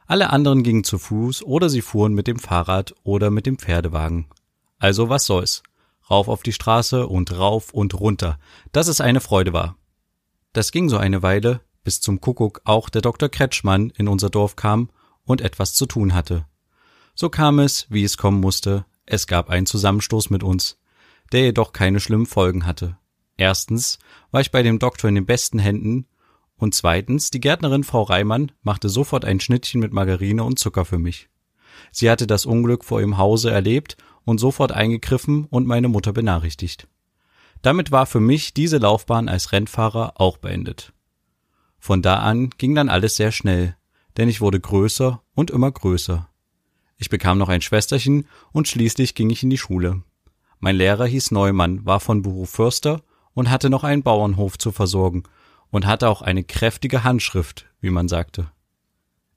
Alle 0.09 0.31
anderen 0.31 0.63
gingen 0.63 0.85
zu 0.85 0.99
Fuß 0.99 1.43
oder 1.43 1.69
sie 1.69 1.83
fuhren 1.83 2.15
mit 2.15 2.27
dem 2.27 2.39
Fahrrad 2.39 2.95
oder 3.05 3.31
mit 3.31 3.45
dem 3.45 3.59
Pferdewagen. 3.59 4.27
Also 4.79 5.11
was 5.11 5.27
soll's? 5.27 5.63
Rauf 6.11 6.29
auf 6.29 6.43
die 6.43 6.55
Straße 6.55 7.07
und 7.07 7.39
rauf 7.39 7.75
und 7.75 7.93
runter, 7.93 8.39
dass 8.73 8.89
es 8.89 9.03
eine 9.03 9.21
Freude 9.21 9.53
war. 9.53 9.77
Das 10.55 10.73
ging 10.73 10.89
so 10.89 10.97
eine 10.97 11.23
Weile, 11.23 11.61
bis 11.85 12.01
zum 12.01 12.23
Kuckuck 12.23 12.63
auch 12.65 12.89
der 12.89 13.03
Dr. 13.03 13.29
Kretschmann 13.29 13.91
in 13.91 14.09
unser 14.09 14.31
Dorf 14.31 14.57
kam 14.57 14.89
und 15.25 15.43
etwas 15.43 15.75
zu 15.75 15.85
tun 15.85 16.15
hatte. 16.15 16.47
So 17.15 17.29
kam 17.29 17.59
es, 17.59 17.87
wie 17.91 18.03
es 18.03 18.17
kommen 18.17 18.41
musste, 18.41 18.87
es 19.05 19.27
gab 19.27 19.51
einen 19.51 19.67
Zusammenstoß 19.67 20.31
mit 20.31 20.43
uns, 20.43 20.79
der 21.33 21.43
jedoch 21.43 21.75
keine 21.75 22.01
schlimmen 22.01 22.25
Folgen 22.25 22.65
hatte. 22.65 22.97
Erstens 23.37 23.99
war 24.31 24.41
ich 24.41 24.53
bei 24.53 24.63
dem 24.63 24.79
Doktor 24.79 25.09
in 25.09 25.17
den 25.17 25.27
besten 25.27 25.59
Händen 25.59 26.07
und 26.59 26.75
zweitens, 26.75 27.31
die 27.31 27.41
Gärtnerin 27.41 27.85
Frau 27.85 28.03
Reimann 28.03 28.53
machte 28.63 28.89
sofort 28.89 29.25
ein 29.25 29.41
Schnittchen 29.41 29.81
mit 29.81 29.93
Margarine 29.93 30.43
und 30.43 30.59
Zucker 30.59 30.85
für 30.85 30.99
mich. 30.99 31.29
Sie 31.93 32.11
hatte 32.11 32.27
das 32.27 32.47
Unglück 32.47 32.85
vor 32.85 33.01
ihrem 33.01 33.17
Hause 33.17 33.51
erlebt 33.51 33.97
und 34.25 34.39
sofort 34.39 34.73
eingegriffen 34.73 35.47
und 35.47 35.67
meine 35.67 35.89
Mutter 35.89 36.13
benachrichtigt. 36.13 36.89
Damit 37.63 37.93
war 37.93 38.07
für 38.07 38.21
mich 38.21 38.55
diese 38.55 38.79
Laufbahn 38.79 39.29
als 39.29 39.53
Rennfahrer 39.53 40.21
auch 40.21 40.37
beendet. 40.37 40.93
Von 41.79 42.03
da 42.03 42.19
an 42.19 42.51
ging 42.59 42.75
dann 42.75 42.89
alles 42.89 43.15
sehr 43.17 43.31
schnell, 43.31 43.77
denn 44.17 44.29
ich 44.29 44.41
wurde 44.41 44.59
größer 44.59 45.23
und 45.35 45.51
immer 45.51 45.71
größer. 45.71 46.29
Ich 46.97 47.09
bekam 47.09 47.39
noch 47.39 47.49
ein 47.49 47.63
Schwesterchen 47.63 48.27
und 48.51 48.67
schließlich 48.67 49.15
ging 49.15 49.31
ich 49.31 49.45
in 49.45 49.51
die 49.51 49.59
Schule. 49.59 50.03
Mein 50.59 50.75
Lehrer 50.75 51.07
hieß 51.07 51.31
Neumann, 51.31 51.87
war 51.87 52.01
von 52.01 52.23
Beruf 52.23 52.51
Förster 52.51 53.03
und 53.33 53.49
hatte 53.49 53.71
noch 53.71 53.85
einen 53.85 54.03
Bauernhof 54.03 54.59
zu 54.59 54.73
versorgen 54.73 55.23
und 55.71 55.87
hatte 55.87 56.09
auch 56.09 56.23
eine 56.23 56.45
kräftige 56.45 57.05
Handschrift, 57.05 57.67
wie 57.81 57.91
man 57.91 58.09
sagte. 58.09 58.51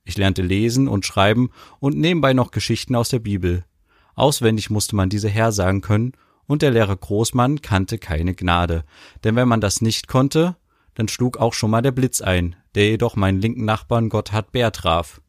Ich 0.03 0.17
lernte 0.17 0.41
lesen 0.41 0.87
und 0.87 1.05
schreiben 1.05 1.51
und 1.79 1.97
nebenbei 1.97 2.33
noch 2.33 2.51
Geschichten 2.51 2.95
aus 2.95 3.09
der 3.09 3.19
Bibel. 3.19 3.65
Auswendig 4.15 4.69
musste 4.69 4.95
man 4.95 5.09
diese 5.09 5.29
hersagen 5.29 5.81
können 5.81 6.13
und 6.47 6.61
der 6.61 6.71
Lehrer 6.71 6.95
Großmann 6.95 7.61
kannte 7.61 7.97
keine 7.97 8.33
Gnade, 8.33 8.83
denn 9.23 9.35
wenn 9.35 9.47
man 9.47 9.61
das 9.61 9.81
nicht 9.81 10.07
konnte, 10.07 10.55
dann 10.95 11.07
schlug 11.07 11.37
auch 11.37 11.53
schon 11.53 11.71
mal 11.71 11.81
der 11.81 11.91
Blitz 11.91 12.19
ein, 12.19 12.55
der 12.75 12.89
jedoch 12.89 13.15
meinen 13.15 13.39
linken 13.39 13.65
Nachbarn 13.65 14.09
Gotthard 14.09 14.51
Bär 14.51 14.71
traf. 14.71 15.21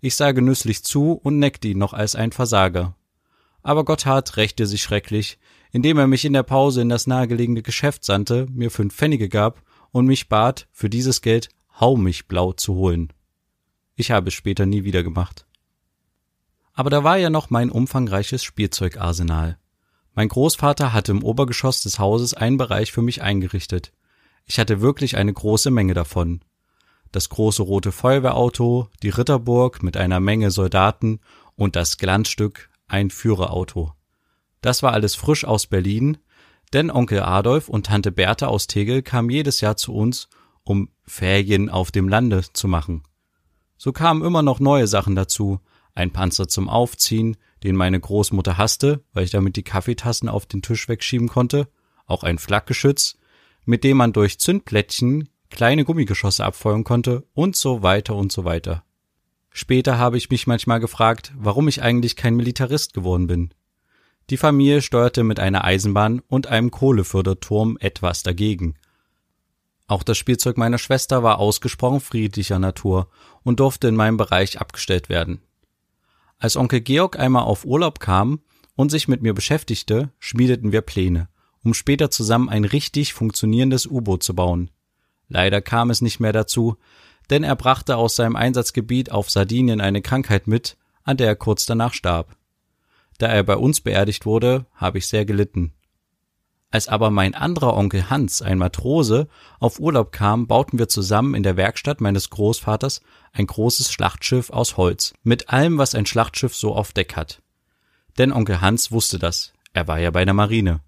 Ich 0.00 0.16
sah 0.16 0.32
genüsslich 0.32 0.82
zu 0.82 1.12
und 1.12 1.38
neckte 1.38 1.68
ihn 1.68 1.78
noch 1.78 1.92
als 1.92 2.16
ein 2.16 2.32
Versager. 2.32 2.96
Aber 3.62 3.84
Gotthard 3.84 4.36
rächte 4.36 4.66
sich 4.66 4.82
schrecklich, 4.82 5.38
indem 5.70 5.98
er 5.98 6.06
mich 6.06 6.24
in 6.24 6.32
der 6.32 6.42
Pause 6.42 6.80
in 6.82 6.88
das 6.88 7.06
nahegelegene 7.06 7.62
Geschäft 7.62 8.04
sandte, 8.04 8.46
mir 8.50 8.70
fünf 8.70 8.94
Pfennige 8.94 9.28
gab 9.28 9.62
und 9.92 10.06
mich 10.06 10.28
bat, 10.28 10.66
für 10.72 10.90
dieses 10.90 11.20
Geld 11.22 11.50
Hau 11.80 11.96
mich 11.96 12.26
blau 12.26 12.52
zu 12.52 12.74
holen. 12.74 13.12
Ich 13.94 14.10
habe 14.10 14.28
es 14.28 14.34
später 14.34 14.66
nie 14.66 14.84
wieder 14.84 15.02
gemacht. 15.02 15.46
Aber 16.74 16.90
da 16.90 17.04
war 17.04 17.18
ja 17.18 17.30
noch 17.30 17.50
mein 17.50 17.70
umfangreiches 17.70 18.42
Spielzeugarsenal. 18.42 19.58
Mein 20.14 20.28
Großvater 20.28 20.92
hatte 20.92 21.12
im 21.12 21.22
Obergeschoss 21.22 21.82
des 21.82 21.98
Hauses 21.98 22.34
einen 22.34 22.56
Bereich 22.56 22.92
für 22.92 23.02
mich 23.02 23.22
eingerichtet. 23.22 23.92
Ich 24.44 24.58
hatte 24.58 24.80
wirklich 24.80 25.16
eine 25.16 25.32
große 25.32 25.70
Menge 25.70 25.94
davon. 25.94 26.40
Das 27.12 27.28
große 27.28 27.62
rote 27.62 27.92
Feuerwehrauto, 27.92 28.88
die 29.02 29.10
Ritterburg 29.10 29.82
mit 29.82 29.96
einer 29.96 30.20
Menge 30.20 30.50
Soldaten 30.50 31.20
und 31.56 31.76
das 31.76 31.98
Glanzstück, 31.98 32.70
ein 32.88 33.10
Führerauto. 33.10 33.92
Das 34.62 34.82
war 34.82 34.92
alles 34.92 35.14
frisch 35.14 35.44
aus 35.44 35.66
Berlin, 35.66 36.18
denn 36.72 36.90
Onkel 36.90 37.20
Adolf 37.20 37.68
und 37.68 37.86
Tante 37.86 38.12
Bertha 38.12 38.46
aus 38.46 38.66
Tegel 38.66 39.02
kamen 39.02 39.30
jedes 39.30 39.60
Jahr 39.60 39.76
zu 39.76 39.94
uns, 39.94 40.28
um 40.64 40.88
Ferien 41.04 41.68
auf 41.68 41.90
dem 41.90 42.08
Lande 42.08 42.42
zu 42.52 42.68
machen. 42.68 43.02
So 43.76 43.92
kamen 43.92 44.24
immer 44.24 44.42
noch 44.42 44.60
neue 44.60 44.86
Sachen 44.86 45.14
dazu, 45.14 45.60
ein 45.94 46.12
Panzer 46.12 46.48
zum 46.48 46.68
Aufziehen, 46.68 47.36
den 47.62 47.76
meine 47.76 48.00
Großmutter 48.00 48.56
hasste, 48.58 49.04
weil 49.12 49.24
ich 49.24 49.30
damit 49.30 49.56
die 49.56 49.62
Kaffeetassen 49.62 50.28
auf 50.28 50.46
den 50.46 50.62
Tisch 50.62 50.88
wegschieben 50.88 51.28
konnte, 51.28 51.68
auch 52.06 52.22
ein 52.22 52.38
Flakgeschütz, 52.38 53.18
mit 53.64 53.84
dem 53.84 53.96
man 53.96 54.12
durch 54.12 54.38
Zündplättchen 54.38 55.28
kleine 55.50 55.84
Gummigeschosse 55.84 56.44
abfeuern 56.44 56.84
konnte 56.84 57.24
und 57.34 57.56
so 57.56 57.82
weiter 57.82 58.16
und 58.16 58.32
so 58.32 58.44
weiter. 58.44 58.84
Später 59.50 59.98
habe 59.98 60.16
ich 60.16 60.30
mich 60.30 60.46
manchmal 60.46 60.80
gefragt, 60.80 61.32
warum 61.36 61.68
ich 61.68 61.82
eigentlich 61.82 62.16
kein 62.16 62.34
Militarist 62.34 62.94
geworden 62.94 63.26
bin. 63.26 63.50
Die 64.30 64.36
Familie 64.36 64.82
steuerte 64.82 65.24
mit 65.24 65.40
einer 65.40 65.64
Eisenbahn 65.64 66.22
und 66.28 66.46
einem 66.46 66.70
Kohleförderturm 66.70 67.76
etwas 67.80 68.22
dagegen. 68.22 68.76
Auch 69.86 70.02
das 70.02 70.16
Spielzeug 70.16 70.56
meiner 70.56 70.78
Schwester 70.78 71.22
war 71.22 71.38
ausgesprochen 71.38 72.00
friedlicher 72.00 72.58
Natur 72.58 73.08
und 73.42 73.60
durfte 73.60 73.88
in 73.88 73.96
meinem 73.96 74.16
Bereich 74.16 74.60
abgestellt 74.60 75.08
werden. 75.08 75.42
Als 76.38 76.56
Onkel 76.56 76.80
Georg 76.80 77.18
einmal 77.18 77.42
auf 77.42 77.64
Urlaub 77.64 78.00
kam 78.00 78.40
und 78.74 78.90
sich 78.90 79.06
mit 79.06 79.22
mir 79.22 79.34
beschäftigte, 79.34 80.10
schmiedeten 80.18 80.72
wir 80.72 80.80
Pläne, 80.80 81.28
um 81.62 81.74
später 81.74 82.10
zusammen 82.10 82.48
ein 82.48 82.64
richtig 82.64 83.12
funktionierendes 83.12 83.86
U-Boot 83.86 84.22
zu 84.22 84.34
bauen. 84.34 84.70
Leider 85.28 85.60
kam 85.60 85.90
es 85.90 86.00
nicht 86.00 86.20
mehr 86.20 86.32
dazu, 86.32 86.76
denn 87.30 87.44
er 87.44 87.56
brachte 87.56 87.96
aus 87.96 88.16
seinem 88.16 88.36
Einsatzgebiet 88.36 89.10
auf 89.10 89.30
Sardinien 89.30 89.80
eine 89.80 90.02
Krankheit 90.02 90.46
mit, 90.46 90.76
an 91.04 91.16
der 91.16 91.28
er 91.28 91.36
kurz 91.36 91.66
danach 91.66 91.94
starb. 91.94 92.36
Da 93.18 93.26
er 93.26 93.42
bei 93.42 93.56
uns 93.56 93.80
beerdigt 93.80 94.26
wurde, 94.26 94.66
habe 94.74 94.98
ich 94.98 95.06
sehr 95.06 95.24
gelitten. 95.24 95.72
Als 96.72 96.88
aber 96.88 97.10
mein 97.10 97.34
anderer 97.34 97.76
Onkel 97.76 98.08
Hans, 98.08 98.40
ein 98.40 98.56
Matrose, 98.56 99.28
auf 99.60 99.78
Urlaub 99.78 100.10
kam, 100.10 100.46
bauten 100.46 100.78
wir 100.78 100.88
zusammen 100.88 101.34
in 101.34 101.42
der 101.42 101.58
Werkstatt 101.58 102.00
meines 102.00 102.30
Großvaters 102.30 103.02
ein 103.32 103.46
großes 103.46 103.92
Schlachtschiff 103.92 104.48
aus 104.48 104.78
Holz, 104.78 105.12
mit 105.22 105.50
allem, 105.50 105.76
was 105.76 105.94
ein 105.94 106.06
Schlachtschiff 106.06 106.56
so 106.56 106.74
auf 106.74 106.92
Deck 106.92 107.14
hat. 107.14 107.42
Denn 108.16 108.32
Onkel 108.32 108.62
Hans 108.62 108.90
wusste 108.90 109.18
das, 109.18 109.52
er 109.74 109.86
war 109.86 109.98
ja 109.98 110.10
bei 110.10 110.24
der 110.24 110.32
Marine. 110.32 110.80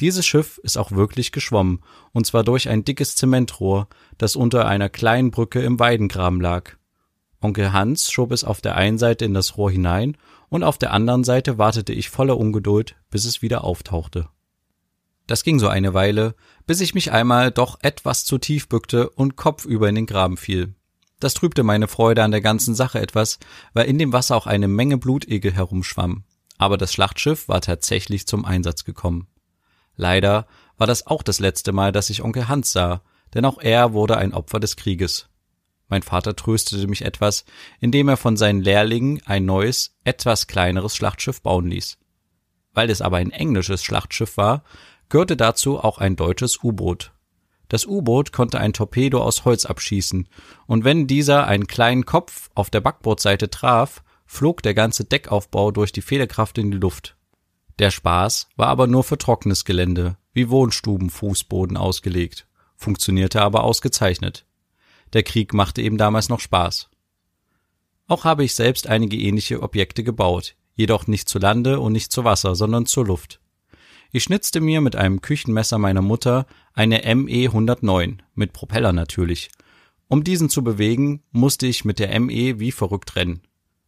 Dieses 0.00 0.26
Schiff 0.26 0.58
ist 0.62 0.76
auch 0.76 0.92
wirklich 0.92 1.32
geschwommen, 1.32 1.82
und 2.12 2.26
zwar 2.26 2.44
durch 2.44 2.68
ein 2.68 2.84
dickes 2.84 3.16
Zementrohr, 3.16 3.88
das 4.18 4.36
unter 4.36 4.66
einer 4.66 4.90
kleinen 4.90 5.30
Brücke 5.30 5.60
im 5.60 5.78
Weidengraben 5.78 6.42
lag. 6.42 6.76
Onkel 7.40 7.72
Hans 7.72 8.10
schob 8.10 8.32
es 8.32 8.44
auf 8.44 8.60
der 8.60 8.76
einen 8.76 8.98
Seite 8.98 9.24
in 9.24 9.32
das 9.32 9.56
Rohr 9.56 9.70
hinein, 9.70 10.16
und 10.50 10.62
auf 10.62 10.76
der 10.76 10.92
anderen 10.92 11.24
Seite 11.24 11.56
wartete 11.56 11.94
ich 11.94 12.10
voller 12.10 12.36
Ungeduld, 12.36 12.96
bis 13.08 13.24
es 13.24 13.40
wieder 13.40 13.64
auftauchte. 13.64 14.28
Das 15.26 15.44
ging 15.44 15.60
so 15.60 15.68
eine 15.68 15.94
Weile, 15.94 16.34
bis 16.66 16.80
ich 16.80 16.92
mich 16.92 17.12
einmal 17.12 17.52
doch 17.52 17.78
etwas 17.82 18.24
zu 18.24 18.36
tief 18.36 18.68
bückte 18.68 19.08
und 19.10 19.36
kopfüber 19.36 19.88
in 19.88 19.94
den 19.94 20.06
Graben 20.06 20.36
fiel. 20.36 20.74
Das 21.20 21.34
trübte 21.34 21.62
meine 21.62 21.86
Freude 21.86 22.24
an 22.24 22.32
der 22.32 22.40
ganzen 22.40 22.74
Sache 22.74 22.98
etwas, 22.98 23.38
weil 23.72 23.86
in 23.86 23.98
dem 23.98 24.12
Wasser 24.12 24.36
auch 24.36 24.46
eine 24.46 24.68
Menge 24.68 24.98
Blutegel 24.98 25.52
herumschwamm. 25.52 26.24
Aber 26.58 26.76
das 26.76 26.92
Schlachtschiff 26.92 27.48
war 27.48 27.60
tatsächlich 27.60 28.26
zum 28.26 28.44
Einsatz 28.44 28.84
gekommen. 28.84 29.28
Leider 29.94 30.46
war 30.76 30.86
das 30.86 31.06
auch 31.06 31.22
das 31.22 31.38
letzte 31.38 31.72
Mal, 31.72 31.92
dass 31.92 32.10
ich 32.10 32.22
Onkel 32.22 32.48
Hans 32.48 32.72
sah, 32.72 33.02
denn 33.34 33.44
auch 33.44 33.58
er 33.58 33.92
wurde 33.92 34.16
ein 34.16 34.34
Opfer 34.34 34.58
des 34.58 34.76
Krieges. 34.76 35.28
Mein 35.90 36.02
Vater 36.02 36.36
tröstete 36.36 36.86
mich 36.86 37.04
etwas, 37.04 37.44
indem 37.80 38.08
er 38.08 38.16
von 38.16 38.36
seinen 38.36 38.62
Lehrlingen 38.62 39.20
ein 39.26 39.44
neues, 39.44 39.96
etwas 40.04 40.46
kleineres 40.46 40.94
Schlachtschiff 40.94 41.42
bauen 41.42 41.66
ließ. 41.66 41.98
Weil 42.72 42.90
es 42.90 43.02
aber 43.02 43.16
ein 43.16 43.32
englisches 43.32 43.82
Schlachtschiff 43.82 44.36
war, 44.36 44.62
gehörte 45.08 45.36
dazu 45.36 45.80
auch 45.80 45.98
ein 45.98 46.14
deutsches 46.14 46.62
U-Boot. 46.62 47.12
Das 47.68 47.86
U-Boot 47.86 48.32
konnte 48.32 48.60
ein 48.60 48.72
Torpedo 48.72 49.20
aus 49.20 49.44
Holz 49.44 49.66
abschießen, 49.66 50.28
und 50.66 50.84
wenn 50.84 51.08
dieser 51.08 51.46
einen 51.46 51.66
kleinen 51.66 52.06
Kopf 52.06 52.50
auf 52.54 52.70
der 52.70 52.80
Backbordseite 52.80 53.50
traf, 53.50 54.04
flog 54.26 54.62
der 54.62 54.74
ganze 54.74 55.04
Deckaufbau 55.04 55.72
durch 55.72 55.90
die 55.90 56.02
Federkraft 56.02 56.56
in 56.58 56.70
die 56.70 56.78
Luft. 56.78 57.16
Der 57.80 57.90
Spaß 57.90 58.48
war 58.56 58.68
aber 58.68 58.86
nur 58.86 59.02
für 59.02 59.18
trockenes 59.18 59.64
Gelände, 59.64 60.16
wie 60.32 60.50
Wohnstubenfußboden 60.50 61.76
ausgelegt, 61.76 62.46
funktionierte 62.76 63.42
aber 63.42 63.64
ausgezeichnet. 63.64 64.46
Der 65.12 65.22
Krieg 65.22 65.52
machte 65.54 65.82
eben 65.82 65.98
damals 65.98 66.28
noch 66.28 66.40
Spaß. 66.40 66.88
Auch 68.06 68.24
habe 68.24 68.44
ich 68.44 68.54
selbst 68.54 68.86
einige 68.86 69.16
ähnliche 69.16 69.62
Objekte 69.62 70.02
gebaut, 70.02 70.56
jedoch 70.74 71.06
nicht 71.06 71.28
zu 71.28 71.38
Lande 71.38 71.80
und 71.80 71.92
nicht 71.92 72.12
zu 72.12 72.24
Wasser, 72.24 72.54
sondern 72.54 72.86
zur 72.86 73.06
Luft. 73.06 73.40
Ich 74.12 74.24
schnitzte 74.24 74.60
mir 74.60 74.80
mit 74.80 74.96
einem 74.96 75.20
Küchenmesser 75.20 75.78
meiner 75.78 76.02
Mutter 76.02 76.46
eine 76.72 77.02
ME 77.14 77.44
109, 77.44 78.22
mit 78.34 78.52
Propeller 78.52 78.92
natürlich. 78.92 79.50
Um 80.08 80.24
diesen 80.24 80.48
zu 80.48 80.64
bewegen, 80.64 81.22
musste 81.30 81.68
ich 81.68 81.84
mit 81.84 82.00
der 82.00 82.18
ME 82.18 82.58
wie 82.58 82.72
verrückt 82.72 83.14
rennen. 83.14 83.42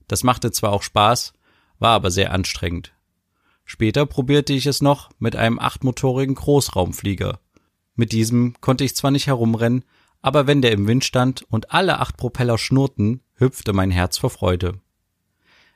Das 0.07 0.23
machte 0.23 0.53
zwar 0.53 0.73
auch 0.73 0.85
Spaß, 0.85 1.33
war 1.81 1.91
aber 1.91 2.13
sehr 2.13 2.33
anstrengend. 2.33 2.93
Später 3.65 4.07
probierte 4.07 4.53
ich 4.53 4.67
es 4.67 4.83
noch 4.83 5.11
mit 5.19 5.35
einem 5.35 5.59
achtmotorigen 5.59 6.37
Großraumflieger. 6.37 7.41
Mit 7.97 8.13
diesem 8.13 8.55
konnte 8.61 8.85
ich 8.85 8.95
zwar 8.95 9.11
nicht 9.11 9.27
herumrennen, 9.27 9.85
aber 10.23 10.47
wenn 10.47 10.63
der 10.63 10.73
im 10.73 10.87
Wind 10.87 11.05
stand 11.05 11.43
und 11.43 11.73
alle 11.73 11.99
acht 11.99 12.17
Propeller 12.17 12.57
schnurrten, 12.57 13.21
hüpfte 13.35 13.73
mein 13.73 13.91
Herz 13.91 14.19
vor 14.19 14.31
Freude. 14.31 14.81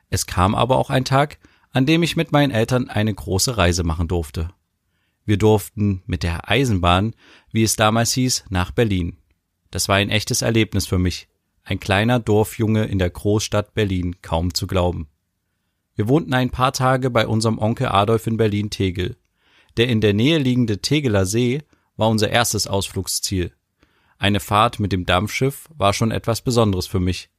Es 0.08 0.26
kam 0.26 0.54
aber 0.54 0.78
auch 0.78 0.88
ein 0.88 1.04
Tag, 1.04 1.38
an 1.72 1.84
dem 1.84 2.02
ich 2.02 2.16
mit 2.16 2.32
meinen 2.32 2.52
Eltern 2.52 2.88
eine 2.88 3.12
große 3.12 3.58
Reise 3.58 3.82
machen 3.82 4.08
durfte. 4.08 4.50
Wir 5.24 5.36
durften 5.36 6.02
mit 6.06 6.22
der 6.22 6.48
Eisenbahn, 6.48 7.14
wie 7.50 7.64
es 7.64 7.74
damals 7.74 8.12
hieß, 8.12 8.44
nach 8.48 8.70
Berlin. 8.70 9.18
Das 9.72 9.88
war 9.88 9.96
ein 9.96 10.08
echtes 10.08 10.42
Erlebnis 10.42 10.86
für 10.86 10.98
mich, 10.98 11.28
ein 11.64 11.80
kleiner 11.80 12.20
Dorfjunge 12.20 12.84
in 12.84 13.00
der 13.00 13.10
Großstadt 13.10 13.74
Berlin, 13.74 14.22
kaum 14.22 14.54
zu 14.54 14.68
glauben. 14.68 15.08
Wir 15.96 16.06
wohnten 16.06 16.32
ein 16.32 16.50
paar 16.50 16.72
Tage 16.72 17.10
bei 17.10 17.26
unserem 17.26 17.58
Onkel 17.58 17.88
Adolf 17.88 18.28
in 18.28 18.36
Berlin-Tegel. 18.36 19.16
Der 19.76 19.88
in 19.88 20.00
der 20.00 20.14
Nähe 20.14 20.38
liegende 20.38 20.80
Tegeler 20.80 21.26
See 21.26 21.62
war 21.96 22.08
unser 22.08 22.30
erstes 22.30 22.68
Ausflugsziel. 22.68 23.52
Eine 24.18 24.40
Fahrt 24.40 24.80
mit 24.80 24.92
dem 24.92 25.04
Dampfschiff 25.04 25.68
war 25.76 25.92
schon 25.92 26.10
etwas 26.10 26.40
Besonderes 26.40 26.86
für 26.86 27.00
mich. 27.00 27.30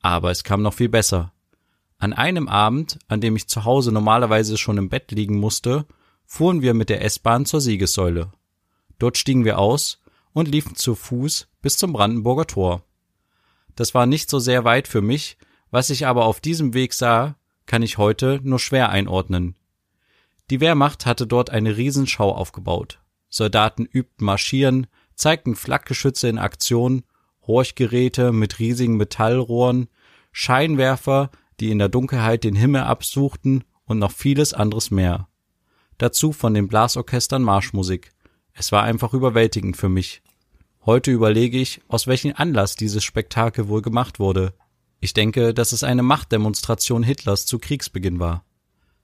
Aber 0.00 0.30
es 0.30 0.44
kam 0.44 0.62
noch 0.62 0.74
viel 0.74 0.88
besser. 0.88 1.32
An 1.98 2.12
einem 2.12 2.48
Abend, 2.48 2.98
an 3.08 3.20
dem 3.20 3.36
ich 3.36 3.48
zu 3.48 3.64
Hause 3.64 3.92
normalerweise 3.92 4.58
schon 4.58 4.78
im 4.78 4.88
Bett 4.88 5.12
liegen 5.12 5.38
musste, 5.38 5.86
fuhren 6.26 6.62
wir 6.62 6.74
mit 6.74 6.88
der 6.88 7.04
S-Bahn 7.04 7.46
zur 7.46 7.60
Siegessäule. 7.60 8.32
Dort 8.98 9.18
stiegen 9.18 9.44
wir 9.44 9.58
aus 9.58 10.00
und 10.32 10.48
liefen 10.48 10.74
zu 10.74 10.94
Fuß 10.94 11.48
bis 11.60 11.76
zum 11.76 11.92
Brandenburger 11.92 12.46
Tor. 12.46 12.82
Das 13.76 13.94
war 13.94 14.06
nicht 14.06 14.30
so 14.30 14.38
sehr 14.38 14.64
weit 14.64 14.88
für 14.88 15.02
mich, 15.02 15.36
was 15.70 15.90
ich 15.90 16.06
aber 16.06 16.24
auf 16.24 16.40
diesem 16.40 16.74
Weg 16.74 16.92
sah, 16.92 17.36
kann 17.66 17.82
ich 17.82 17.98
heute 17.98 18.40
nur 18.42 18.58
schwer 18.58 18.90
einordnen. 18.90 19.54
Die 20.50 20.60
Wehrmacht 20.60 21.06
hatte 21.06 21.26
dort 21.26 21.50
eine 21.50 21.76
Riesenschau 21.76 22.30
aufgebaut. 22.30 23.00
Soldaten 23.28 23.86
übten 23.86 24.26
Marschieren, 24.26 24.86
zeigten 25.14 25.54
Flakgeschütze 25.54 26.28
in 26.28 26.38
Aktion, 26.38 27.04
Horchgeräte 27.46 28.32
mit 28.32 28.58
riesigen 28.58 28.96
Metallrohren, 28.96 29.88
Scheinwerfer, 30.30 31.30
die 31.60 31.70
in 31.70 31.78
der 31.78 31.88
Dunkelheit 31.88 32.44
den 32.44 32.54
Himmel 32.54 32.82
absuchten 32.82 33.64
und 33.84 33.98
noch 33.98 34.12
vieles 34.12 34.54
anderes 34.54 34.90
mehr. 34.90 35.28
Dazu 35.98 36.32
von 36.32 36.54
den 36.54 36.68
Blasorchestern 36.68 37.42
Marschmusik. 37.42 38.12
Es 38.54 38.72
war 38.72 38.82
einfach 38.82 39.14
überwältigend 39.14 39.76
für 39.76 39.88
mich. 39.88 40.22
Heute 40.84 41.10
überlege 41.10 41.58
ich, 41.58 41.80
aus 41.88 42.06
welchem 42.06 42.32
Anlass 42.34 42.74
dieses 42.74 43.04
Spektakel 43.04 43.68
wohl 43.68 43.82
gemacht 43.82 44.18
wurde. 44.18 44.54
Ich 45.00 45.14
denke, 45.14 45.54
dass 45.54 45.72
es 45.72 45.84
eine 45.84 46.02
Machtdemonstration 46.02 47.02
Hitlers 47.02 47.46
zu 47.46 47.58
Kriegsbeginn 47.58 48.18
war. 48.18 48.44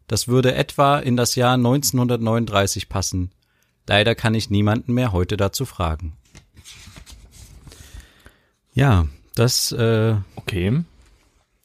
Das 0.08 0.26
würde 0.26 0.54
etwa 0.54 0.98
in 0.98 1.16
das 1.16 1.34
Jahr 1.34 1.54
1939 1.54 2.88
passen. 2.88 3.30
Leider 3.88 4.14
kann 4.14 4.34
ich 4.34 4.50
niemanden 4.50 4.92
mehr 4.92 5.12
heute 5.12 5.36
dazu 5.36 5.64
fragen. 5.64 6.12
Ja, 8.74 9.06
das 9.34 9.72
äh, 9.72 10.14
okay. 10.36 10.84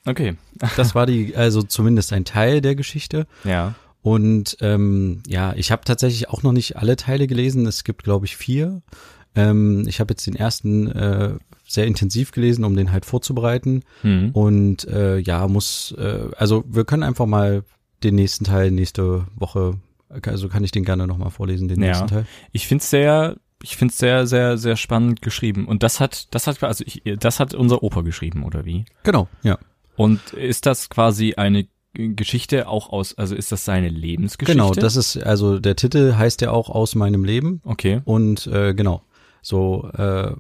Okay. 0.05 0.35
das 0.77 0.95
war 0.95 1.05
die, 1.05 1.35
also 1.35 1.61
zumindest 1.61 2.13
ein 2.13 2.25
Teil 2.25 2.61
der 2.61 2.75
Geschichte. 2.75 3.27
Ja. 3.43 3.75
Und 4.01 4.57
ähm, 4.61 5.21
ja, 5.27 5.53
ich 5.55 5.71
habe 5.71 5.83
tatsächlich 5.85 6.29
auch 6.29 6.43
noch 6.43 6.51
nicht 6.53 6.77
alle 6.77 6.95
Teile 6.95 7.27
gelesen. 7.27 7.65
Es 7.65 7.83
gibt, 7.83 8.03
glaube 8.03 8.25
ich, 8.25 8.35
vier. 8.35 8.81
Ähm, 9.35 9.85
ich 9.87 9.99
habe 9.99 10.13
jetzt 10.13 10.25
den 10.25 10.35
ersten 10.35 10.91
äh, 10.91 11.35
sehr 11.67 11.87
intensiv 11.87 12.31
gelesen, 12.31 12.65
um 12.65 12.75
den 12.75 12.91
halt 12.91 13.05
vorzubereiten. 13.05 13.83
Mhm. 14.01 14.31
Und 14.31 14.87
äh, 14.87 15.17
ja, 15.17 15.47
muss, 15.47 15.93
äh, 15.97 16.29
also 16.37 16.63
wir 16.67 16.85
können 16.85 17.03
einfach 17.03 17.25
mal 17.25 17.63
den 18.03 18.15
nächsten 18.15 18.43
Teil 18.43 18.71
nächste 18.71 19.25
Woche, 19.35 19.75
also 20.25 20.49
kann 20.49 20.63
ich 20.63 20.71
den 20.71 20.85
gerne 20.85 21.07
nochmal 21.07 21.31
vorlesen, 21.31 21.67
den 21.67 21.81
ja. 21.81 21.89
nächsten 21.89 22.07
Teil. 22.07 22.25
Ich 22.51 22.67
finde 22.67 22.81
es 22.81 22.89
sehr, 22.89 23.37
ich 23.61 23.77
finde 23.77 23.91
es 23.91 23.97
sehr, 23.97 24.27
sehr, 24.27 24.57
sehr 24.57 24.75
spannend 24.75 25.21
geschrieben. 25.21 25.67
Und 25.67 25.83
das 25.83 25.99
hat, 25.99 26.33
das 26.33 26.47
hat, 26.47 26.61
also 26.63 26.83
ich, 26.85 27.03
das 27.19 27.39
hat 27.39 27.53
unser 27.53 27.83
Opa 27.83 28.01
geschrieben, 28.01 28.43
oder 28.43 28.65
wie? 28.65 28.85
Genau, 29.03 29.27
ja. 29.41 29.57
Und 29.95 30.33
ist 30.33 30.65
das 30.65 30.89
quasi 30.89 31.35
eine 31.35 31.67
Geschichte 31.93 32.67
auch 32.67 32.89
aus, 32.91 33.17
also 33.17 33.35
ist 33.35 33.51
das 33.51 33.65
seine 33.65 33.89
Lebensgeschichte? 33.89 34.59
Genau, 34.59 34.73
das 34.73 34.95
ist, 34.95 35.17
also 35.17 35.59
der 35.59 35.75
Titel 35.75 36.15
heißt 36.15 36.41
ja 36.41 36.51
auch 36.51 36.69
aus 36.69 36.95
meinem 36.95 37.23
Leben. 37.23 37.61
Okay. 37.63 38.01
Und 38.05 38.47
äh, 38.47 38.73
genau, 38.73 39.03
so, 39.41 39.89
äh, 39.95 40.31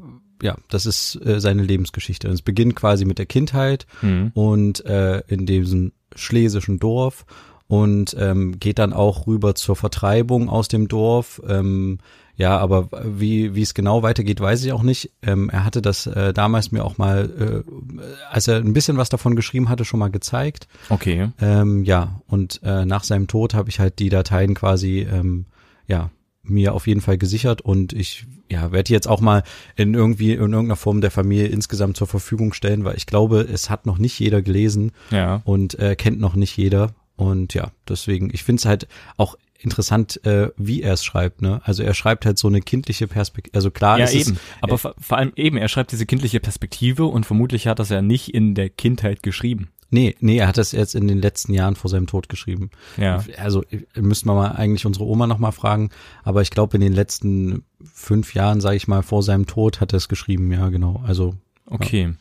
ja, 0.41 0.57
das 0.69 0.85
ist 0.85 1.15
äh, 1.23 1.39
seine 1.39 1.63
Lebensgeschichte. 1.63 2.27
Und 2.27 2.33
es 2.33 2.41
beginnt 2.41 2.75
quasi 2.75 3.05
mit 3.05 3.19
der 3.19 3.27
Kindheit 3.27 3.85
mhm. 4.01 4.31
und 4.33 4.85
äh, 4.85 5.19
in 5.27 5.45
diesem 5.45 5.93
schlesischen 6.15 6.79
Dorf 6.79 7.25
und 7.73 8.15
ähm, 8.19 8.59
geht 8.59 8.77
dann 8.79 8.93
auch 8.93 9.25
rüber 9.27 9.55
zur 9.55 9.75
Vertreibung 9.75 10.49
aus 10.49 10.67
dem 10.67 10.87
Dorf. 10.87 11.41
Ähm, 11.47 11.97
Ja, 12.35 12.57
aber 12.57 12.89
wie 13.05 13.53
wie 13.53 13.61
es 13.61 13.73
genau 13.75 14.01
weitergeht, 14.01 14.39
weiß 14.41 14.63
ich 14.65 14.71
auch 14.73 14.81
nicht. 14.81 15.11
Ähm, 15.21 15.49
er 15.51 15.63
hatte 15.65 15.81
das 15.83 16.07
äh, 16.07 16.33
damals 16.33 16.71
mir 16.71 16.83
auch 16.83 16.97
mal, 16.97 17.63
äh, 17.65 18.01
als 18.31 18.47
er 18.47 18.57
ein 18.57 18.73
bisschen 18.73 18.97
was 18.97 19.09
davon 19.09 19.35
geschrieben 19.35 19.69
hatte, 19.69 19.85
schon 19.85 19.99
mal 19.99 20.09
gezeigt. 20.09 20.67
Okay. 20.89 21.29
Ähm, 21.39 21.83
ja, 21.83 22.21
und 22.27 22.59
äh, 22.63 22.85
nach 22.85 23.03
seinem 23.03 23.27
Tod 23.27 23.53
habe 23.53 23.69
ich 23.69 23.79
halt 23.79 23.99
die 23.99 24.09
Dateien 24.09 24.55
quasi, 24.55 25.05
ähm, 25.11 25.45
ja, 25.87 26.09
mir 26.41 26.73
auf 26.73 26.87
jeden 26.87 27.01
Fall 27.01 27.17
gesichert 27.19 27.61
und 27.61 27.93
ich 27.93 28.25
ja, 28.49 28.71
werde 28.71 28.91
jetzt 28.91 29.07
auch 29.07 29.21
mal 29.21 29.43
in 29.75 29.93
irgendwie 29.93 30.31
in 30.33 30.39
irgendeiner 30.53 30.75
Form 30.75 31.01
der 31.01 31.11
Familie 31.11 31.47
insgesamt 31.47 31.97
zur 31.97 32.07
Verfügung 32.07 32.51
stellen, 32.53 32.83
weil 32.83 32.97
ich 32.97 33.05
glaube, 33.05 33.41
es 33.41 33.69
hat 33.69 33.85
noch 33.85 33.97
nicht 33.99 34.19
jeder 34.19 34.41
gelesen 34.41 34.91
Ja. 35.11 35.41
und 35.45 35.77
äh, 35.79 35.95
kennt 35.95 36.19
noch 36.19 36.35
nicht 36.35 36.57
jeder 36.57 36.89
und 37.15 37.53
ja, 37.53 37.71
deswegen 37.87 38.29
ich 38.33 38.43
finde 38.43 38.59
es 38.59 38.65
halt 38.65 38.87
auch 39.17 39.35
interessant, 39.59 40.23
äh, 40.25 40.49
wie 40.57 40.81
er 40.81 40.93
es 40.93 41.05
schreibt, 41.05 41.41
ne? 41.41 41.61
Also 41.63 41.83
er 41.83 41.93
schreibt 41.93 42.25
halt 42.25 42.37
so 42.37 42.47
eine 42.47 42.61
kindliche 42.61 43.07
Perspektive, 43.07 43.55
also 43.55 43.71
klar 43.71 43.97
Ja, 43.97 44.05
ist 44.05 44.15
es, 44.15 44.27
eben. 44.27 44.39
Aber 44.61 44.77
vor, 44.77 44.93
vor 44.99 45.17
allem 45.17 45.31
eben, 45.35 45.57
er 45.57 45.69
schreibt 45.69 45.91
diese 45.91 46.05
kindliche 46.05 46.39
Perspektive 46.39 47.05
und 47.05 47.25
vermutlich 47.25 47.67
hat 47.67 47.79
das 47.79 47.89
ja 47.89 48.01
nicht 48.01 48.33
in 48.33 48.55
der 48.55 48.69
Kindheit 48.69 49.23
geschrieben. 49.23 49.69
nee, 49.89 50.15
nee, 50.19 50.37
er 50.37 50.47
hat 50.47 50.57
das 50.57 50.73
jetzt 50.73 50.95
in 50.95 51.07
den 51.07 51.21
letzten 51.21 51.53
Jahren 51.53 51.75
vor 51.75 51.89
seinem 51.89 52.07
Tod 52.07 52.27
geschrieben. 52.27 52.71
Ja. 52.97 53.23
Also 53.37 53.63
äh, 53.63 54.01
müssten 54.01 54.27
wir 54.27 54.33
mal 54.33 54.51
eigentlich 54.51 54.85
unsere 54.85 55.05
Oma 55.05 55.27
noch 55.27 55.37
mal 55.37 55.51
fragen, 55.51 55.91
aber 56.23 56.41
ich 56.41 56.49
glaube 56.49 56.75
in 56.75 56.81
den 56.81 56.93
letzten 56.93 57.63
fünf 57.93 58.33
Jahren, 58.33 58.59
sage 58.59 58.75
ich 58.75 58.87
mal, 58.87 59.01
vor 59.01 59.23
seinem 59.23 59.45
Tod 59.45 59.79
hat 59.79 59.93
er 59.93 59.97
es 59.97 60.09
geschrieben, 60.09 60.51
ja 60.51 60.69
genau. 60.69 61.01
Also 61.05 61.35
Okay. 61.65 62.13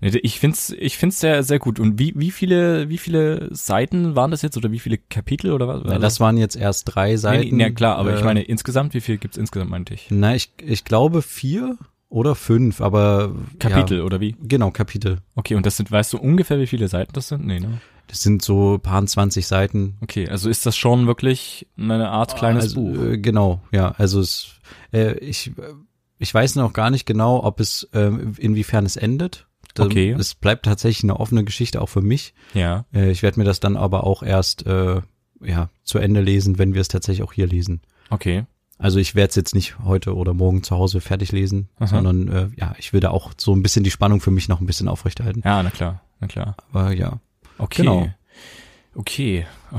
Ich 0.00 0.38
find's, 0.38 0.70
ich 0.70 0.98
find's 0.98 1.20
sehr, 1.20 1.42
sehr 1.42 1.58
gut. 1.58 1.80
Und 1.80 1.98
wie, 1.98 2.12
wie 2.16 2.30
viele, 2.30 2.88
wie 2.88 2.98
viele 2.98 3.48
Seiten 3.54 4.14
waren 4.14 4.30
das 4.30 4.42
jetzt 4.42 4.56
oder 4.56 4.70
wie 4.70 4.78
viele 4.78 4.98
Kapitel 4.98 5.52
oder 5.52 5.68
was? 5.68 5.90
ja, 5.90 5.98
das 5.98 6.20
waren 6.20 6.36
jetzt 6.36 6.56
erst 6.56 6.94
drei 6.94 7.10
nee, 7.10 7.16
Seiten. 7.16 7.56
nee, 7.56 7.62
ja 7.62 7.70
klar, 7.70 7.96
aber 7.96 8.12
äh, 8.12 8.16
ich 8.18 8.24
meine 8.24 8.42
insgesamt, 8.42 8.94
wie 8.94 9.00
viel 9.00 9.18
gibt's 9.18 9.36
insgesamt, 9.36 9.70
meinte 9.70 9.94
ich? 9.94 10.08
na 10.10 10.34
ich 10.34 10.52
ich 10.62 10.84
glaube 10.84 11.22
vier 11.22 11.78
oder 12.08 12.34
fünf, 12.34 12.80
aber 12.80 13.34
Kapitel 13.58 13.98
Ja, 13.98 14.04
oder 14.04 14.20
wie? 14.20 14.36
genau 14.40 14.70
Kapitel. 14.70 15.18
Okay, 15.34 15.54
und 15.54 15.66
das 15.66 15.76
sind, 15.76 15.90
weißt 15.90 16.12
du 16.12 16.18
ungefähr, 16.18 16.58
wie 16.58 16.66
viele 16.66 16.88
Seiten 16.88 17.12
das 17.12 17.28
sind? 17.28 17.46
Nee, 17.46 17.60
ne? 17.60 17.80
Das 18.06 18.22
sind 18.22 18.42
so 18.42 18.78
paar 18.78 19.04
20 19.04 19.46
Seiten. 19.46 19.96
Okay, 20.00 20.28
also 20.28 20.48
ist 20.48 20.64
das 20.64 20.76
schon 20.76 21.06
wirklich 21.06 21.66
eine 21.76 22.08
Art 22.08 22.36
kleines 22.36 22.64
also, 22.64 22.80
Buch. 22.80 23.02
Äh, 23.02 23.18
genau, 23.18 23.60
ja. 23.72 23.92
Also 23.98 24.20
es, 24.20 24.52
äh, 24.92 25.14
ich, 25.18 25.50
ich 26.18 26.32
weiß 26.32 26.54
noch 26.54 26.72
gar 26.72 26.90
nicht 26.90 27.06
genau, 27.06 27.42
ob 27.42 27.58
es, 27.58 27.88
äh, 27.92 28.10
inwiefern 28.38 28.86
es 28.86 28.96
endet. 28.96 29.46
Da- 29.78 29.84
Okay. 29.84 30.10
Es 30.18 30.34
bleibt 30.34 30.64
tatsächlich 30.64 31.04
eine 31.04 31.18
offene 31.20 31.44
Geschichte 31.44 31.80
auch 31.80 31.88
für 31.88 32.02
mich. 32.02 32.34
Ja. 32.54 32.84
Äh, 32.94 33.10
ich 33.10 33.22
werde 33.22 33.38
mir 33.38 33.44
das 33.44 33.60
dann 33.60 33.76
aber 33.76 34.04
auch 34.04 34.22
erst 34.22 34.66
äh, 34.66 35.00
ja, 35.42 35.68
zu 35.84 35.98
Ende 35.98 36.20
lesen, 36.20 36.58
wenn 36.58 36.74
wir 36.74 36.80
es 36.80 36.88
tatsächlich 36.88 37.22
auch 37.26 37.32
hier 37.32 37.46
lesen. 37.46 37.80
Okay. 38.10 38.44
Also 38.78 38.98
ich 38.98 39.14
werde 39.14 39.30
es 39.30 39.36
jetzt 39.36 39.54
nicht 39.54 39.78
heute 39.84 40.14
oder 40.14 40.34
morgen 40.34 40.62
zu 40.62 40.76
Hause 40.76 41.00
fertig 41.00 41.32
lesen, 41.32 41.68
Aha. 41.78 41.86
sondern 41.86 42.28
äh, 42.28 42.48
ja, 42.56 42.74
ich 42.78 42.92
will 42.92 43.00
da 43.00 43.10
auch 43.10 43.32
so 43.38 43.54
ein 43.54 43.62
bisschen 43.62 43.84
die 43.84 43.90
Spannung 43.90 44.20
für 44.20 44.30
mich 44.30 44.48
noch 44.48 44.60
ein 44.60 44.66
bisschen 44.66 44.88
aufrechterhalten. 44.88 45.40
Ja, 45.44 45.62
na 45.62 45.70
klar, 45.70 46.02
na 46.20 46.26
klar. 46.26 46.56
Aber 46.70 46.92
ja. 46.92 47.18
Okay. 47.58 47.82
Genau. 47.82 48.10
Okay. 48.98 49.46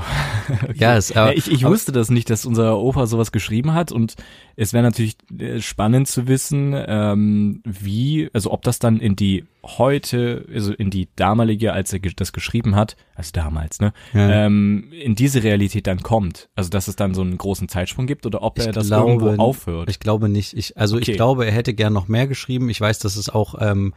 okay. 0.63 0.73
Ja, 0.75 0.95
es, 0.95 1.11
aber, 1.15 1.35
ich, 1.35 1.49
ich 1.51 1.63
aber- 1.65 1.73
wusste 1.73 1.91
das 1.91 2.09
nicht, 2.09 2.29
dass 2.29 2.45
unser 2.45 2.77
Opa 2.77 3.07
sowas 3.07 3.31
geschrieben 3.31 3.73
hat 3.73 3.91
und 3.91 4.15
es 4.55 4.73
wäre 4.73 4.83
natürlich 4.83 5.17
äh, 5.39 5.59
spannend 5.59 6.07
zu 6.07 6.27
wissen, 6.27 6.75
ähm, 6.75 7.61
wie, 7.63 8.29
also 8.33 8.51
ob 8.51 8.61
das 8.63 8.79
dann 8.79 8.99
in 8.99 9.15
die 9.15 9.45
heute, 9.63 10.45
also 10.53 10.73
in 10.73 10.89
die 10.91 11.07
damalige, 11.15 11.73
als 11.73 11.91
er 11.93 11.99
das 11.99 12.31
geschrieben 12.31 12.75
hat, 12.75 12.95
also 13.15 13.31
damals, 13.33 13.79
ne, 13.79 13.91
Ja. 14.13 14.45
ähm, 14.45 14.89
in 14.91 15.15
diese 15.15 15.41
Realität 15.43 15.87
dann 15.87 16.03
kommt. 16.03 16.49
Also 16.55 16.69
dass 16.69 16.87
es 16.87 16.95
dann 16.95 17.13
so 17.13 17.21
einen 17.21 17.37
großen 17.37 17.67
Zeitsprung 17.69 18.07
gibt 18.07 18.25
oder 18.25 18.41
ob 18.43 18.59
Ich 18.59 18.65
er 18.65 18.71
das 18.73 18.87
glaube, 18.87 19.11
irgendwo 19.23 19.41
aufhört. 19.43 19.89
Ich 19.89 19.99
glaube 19.99 20.29
nicht. 20.29 20.53
Ich, 20.53 20.77
also 20.77 20.97
Okay. 20.97 21.11
ich 21.11 21.17
glaube, 21.17 21.45
er 21.45 21.51
hätte 21.51 21.73
gern 21.73 21.93
noch 21.93 22.07
mehr 22.07 22.27
geschrieben. 22.27 22.69
Ich 22.69 22.79
weiß, 22.79 22.99
dass 22.99 23.15
es 23.15 23.29
auch 23.29 23.55
ähm, 23.59 23.93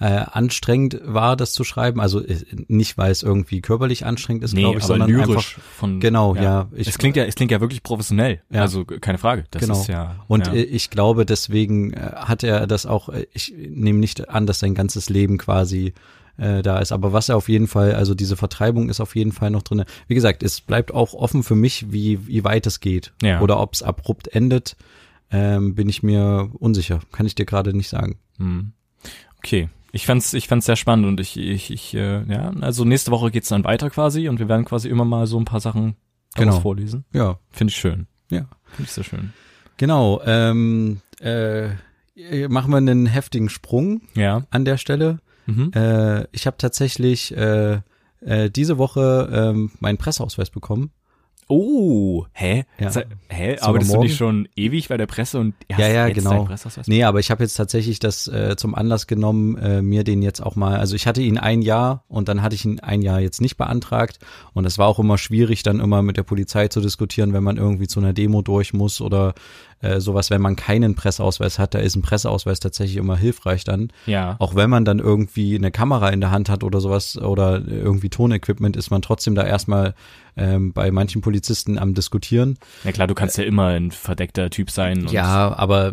äh, 0.00 0.06
anstrengend 0.06 1.00
war, 1.04 1.36
das 1.36 1.52
zu 1.52 1.62
schreiben. 1.62 2.00
Also 2.00 2.20
äh, 2.20 2.36
nicht, 2.66 2.98
weil 2.98 3.12
es 3.12 3.22
irgendwie 3.22 3.60
körperlich 3.60 4.04
anstrengend 4.04 4.42
ist, 4.44 4.54
glaube 4.56 4.78
ich, 4.78 4.84
aber 4.84 4.86
sondern 4.86 5.08
lyrisch 5.08 5.56
einfach. 5.56 5.62
von 5.76 6.00
Genau, 6.00 6.34
ja, 6.34 6.68
ich- 6.74 6.88
es 6.88 6.98
klingt 6.98 7.16
ja, 7.16 7.24
es 7.24 7.36
klingt 7.36 7.52
ja 7.52 7.60
wirklich 7.60 7.82
professionell. 7.82 8.42
Ja. 8.50 8.62
Also 8.62 8.84
keine 8.84 9.18
Frage. 9.18 9.44
Das 9.52 9.62
genau. 9.62 9.80
ist 9.80 9.86
ja. 9.86 10.16
Und 10.26 10.48
ja. 10.48 10.52
äh, 10.54 10.62
ich 10.62 10.90
glaube, 10.90 11.24
deswegen 11.24 11.92
äh, 11.92 12.10
hat 12.16 12.42
er 12.42 12.66
das 12.66 12.86
auch. 12.86 13.08
Ich 13.32 13.54
nehme 13.56 14.00
nicht 14.00 14.28
an, 14.28 14.46
dass 14.46 14.58
sein 14.58 14.74
ganzes 14.74 15.08
Leben 15.10 15.38
quasi 15.38 15.94
äh, 16.38 16.62
da 16.62 16.80
ist. 16.80 16.90
Aber 16.90 17.12
was 17.12 17.28
er 17.28 17.36
auf 17.36 17.48
jeden 17.48 17.68
Fall, 17.68 17.94
also 17.94 18.14
diese 18.14 18.36
Vertreibung 18.36 18.88
ist 18.88 19.00
auf 19.00 19.14
jeden 19.14 19.30
Fall 19.30 19.50
noch 19.50 19.62
drinne. 19.62 19.86
Wie 20.08 20.16
gesagt, 20.16 20.42
es 20.42 20.60
bleibt 20.60 20.92
auch 20.92 21.14
offen 21.14 21.44
für 21.44 21.54
mich, 21.54 21.92
wie 21.92 22.26
wie 22.26 22.42
weit 22.42 22.66
es 22.66 22.80
geht 22.80 23.12
Ja. 23.22 23.40
oder 23.40 23.60
ob 23.60 23.74
es 23.74 23.82
abrupt 23.84 24.26
endet. 24.34 24.76
Ähm, 25.30 25.76
bin 25.76 25.88
ich 25.88 26.02
mir 26.02 26.50
unsicher. 26.58 26.98
Kann 27.12 27.26
ich 27.26 27.36
dir 27.36 27.46
gerade 27.46 27.76
nicht 27.76 27.88
sagen. 27.88 28.18
Hm. 28.38 28.72
Okay. 29.38 29.68
Ich 29.94 30.06
fand's, 30.06 30.34
ich 30.34 30.48
fand's 30.48 30.66
sehr 30.66 30.76
spannend 30.76 31.06
und 31.06 31.20
ich, 31.20 31.36
ich, 31.36 31.70
ich, 31.70 31.94
äh, 31.94 32.24
ja, 32.24 32.50
also 32.60 32.84
nächste 32.84 33.10
Woche 33.12 33.30
geht's 33.30 33.48
dann 33.48 33.64
weiter 33.64 33.90
quasi 33.90 34.28
und 34.28 34.38
wir 34.40 34.48
werden 34.48 34.64
quasi 34.64 34.88
immer 34.88 35.04
mal 35.04 35.26
so 35.26 35.38
ein 35.38 35.44
paar 35.44 35.60
Sachen 35.60 35.94
Genau. 36.36 36.58
vorlesen. 36.60 37.04
Ja, 37.12 37.38
Finde 37.50 37.70
ich 37.70 37.76
schön. 37.76 38.08
ja. 38.30 38.46
Finde 38.72 38.82
ich 38.84 38.90
sehr 38.90 39.04
schön. 39.04 39.32
Genau, 39.76 40.20
ähm, 40.26 41.00
äh, 41.20 41.68
machen 42.48 42.70
wir 42.72 42.78
einen 42.78 43.06
heftigen 43.06 43.48
Sprung 43.48 44.02
Ja. 44.14 44.42
an 44.50 44.64
der 44.64 44.78
Stelle. 44.78 45.20
Mhm. 45.46 45.70
Äh, 45.74 46.24
ich 46.32 46.46
habe 46.48 46.56
tatsächlich 46.58 47.36
äh, 47.36 47.80
äh, 48.20 48.50
diese 48.50 48.78
Woche 48.78 49.28
ähm, 49.32 49.70
meinen 49.78 49.98
Presseausweis 49.98 50.50
bekommen. 50.50 50.90
Oh, 51.48 52.26
hä? 52.32 52.64
Ja. 52.78 52.90
Hä? 53.28 53.56
Sogar 53.56 53.68
Arbeitest 53.68 53.90
du 53.90 53.94
morgen? 53.94 54.06
nicht 54.06 54.16
schon 54.16 54.48
ewig 54.56 54.88
bei 54.88 54.96
der 54.96 55.06
Presse 55.06 55.38
und 55.38 55.54
hast 55.70 55.78
Ja, 55.78 55.88
ja, 55.88 56.06
jetzt 56.06 56.16
genau. 56.16 56.48
Nee, 56.86 57.04
aber 57.04 57.20
ich 57.20 57.30
habe 57.30 57.42
jetzt 57.42 57.54
tatsächlich 57.54 57.98
das 57.98 58.26
äh, 58.28 58.56
zum 58.56 58.74
Anlass 58.74 59.06
genommen, 59.06 59.56
äh, 59.58 59.82
mir 59.82 60.04
den 60.04 60.22
jetzt 60.22 60.40
auch 60.40 60.56
mal, 60.56 60.76
also 60.76 60.96
ich 60.96 61.06
hatte 61.06 61.22
ihn 61.22 61.38
ein 61.38 61.62
Jahr 61.62 62.04
und 62.08 62.28
dann 62.28 62.42
hatte 62.42 62.54
ich 62.54 62.64
ihn 62.64 62.80
ein 62.80 63.02
Jahr 63.02 63.20
jetzt 63.20 63.40
nicht 63.40 63.56
beantragt 63.56 64.18
und 64.52 64.64
es 64.64 64.78
war 64.78 64.88
auch 64.88 64.98
immer 64.98 65.18
schwierig, 65.18 65.62
dann 65.62 65.80
immer 65.80 66.02
mit 66.02 66.16
der 66.16 66.22
Polizei 66.22 66.68
zu 66.68 66.80
diskutieren, 66.80 67.32
wenn 67.32 67.44
man 67.44 67.56
irgendwie 67.56 67.86
zu 67.86 68.00
einer 68.00 68.12
Demo 68.12 68.42
durch 68.42 68.72
muss 68.72 69.00
oder 69.00 69.34
äh, 69.84 70.00
sowas, 70.00 70.30
wenn 70.30 70.40
man 70.40 70.56
keinen 70.56 70.94
Presseausweis 70.94 71.58
hat, 71.58 71.74
da 71.74 71.78
ist 71.78 71.94
ein 71.96 72.02
Presseausweis 72.02 72.60
tatsächlich 72.60 72.96
immer 72.96 73.16
hilfreich 73.16 73.64
dann. 73.64 73.88
Ja. 74.06 74.36
Auch 74.38 74.54
wenn 74.54 74.70
man 74.70 74.84
dann 74.84 74.98
irgendwie 74.98 75.54
eine 75.56 75.70
Kamera 75.70 76.08
in 76.08 76.20
der 76.20 76.30
Hand 76.30 76.48
hat 76.48 76.64
oder 76.64 76.80
sowas 76.80 77.16
oder 77.18 77.62
irgendwie 77.66 78.08
Tonequipment, 78.08 78.76
ist 78.76 78.90
man 78.90 79.02
trotzdem 79.02 79.34
da 79.34 79.44
erstmal 79.44 79.94
ähm, 80.36 80.72
bei 80.72 80.90
manchen 80.90 81.20
Polizisten 81.22 81.78
am 81.78 81.94
diskutieren. 81.94 82.58
Ja 82.82 82.90
klar, 82.90 83.06
du 83.06 83.14
kannst 83.14 83.38
ja 83.38 83.44
immer 83.44 83.66
ein 83.68 83.92
verdeckter 83.92 84.50
Typ 84.50 84.70
sein. 84.70 85.06
Ja, 85.10 85.54
aber 85.56 85.92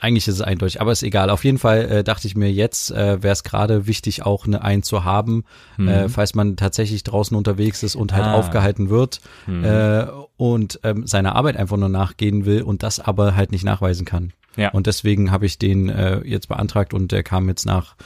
eigentlich 0.00 0.26
ist 0.26 0.34
es 0.34 0.40
eindeutig. 0.42 0.80
Aber 0.80 0.90
ist 0.90 1.04
egal. 1.04 1.30
Auf 1.30 1.44
jeden 1.44 1.58
Fall 1.58 1.84
äh, 1.84 2.04
dachte 2.04 2.26
ich 2.26 2.34
mir 2.34 2.50
jetzt, 2.50 2.90
äh, 2.90 3.22
wäre 3.22 3.32
es 3.32 3.44
gerade 3.44 3.86
wichtig, 3.86 4.26
auch 4.26 4.46
eine 4.46 4.62
ein 4.62 4.82
zu 4.82 5.04
haben, 5.04 5.44
äh, 5.78 6.08
falls 6.08 6.34
man 6.34 6.56
tatsächlich 6.56 7.04
draußen 7.04 7.36
unterwegs 7.36 7.82
ist 7.84 7.94
und 7.94 8.12
halt 8.12 8.24
Ah. 8.24 8.34
aufgehalten 8.34 8.90
wird 8.90 9.20
äh, 9.46 10.06
und 10.38 10.80
ähm, 10.84 11.06
seiner 11.06 11.34
Arbeit 11.34 11.56
einfach 11.56 11.76
nur 11.76 11.90
nachgehen 11.90 12.46
will 12.46 12.62
und 12.62 12.82
das 12.82 13.00
aber 13.00 13.36
halt 13.36 13.52
nicht 13.52 13.64
nachweisen 13.64 14.06
kann. 14.06 14.32
Ja. 14.56 14.70
Und 14.70 14.86
deswegen 14.86 15.30
habe 15.30 15.44
ich 15.44 15.58
den 15.58 15.88
äh, 15.90 16.20
jetzt 16.24 16.48
beantragt 16.48 16.94
und 16.94 17.12
der 17.12 17.22
kam 17.22 17.48
jetzt 17.48 17.66
nach 17.66 17.96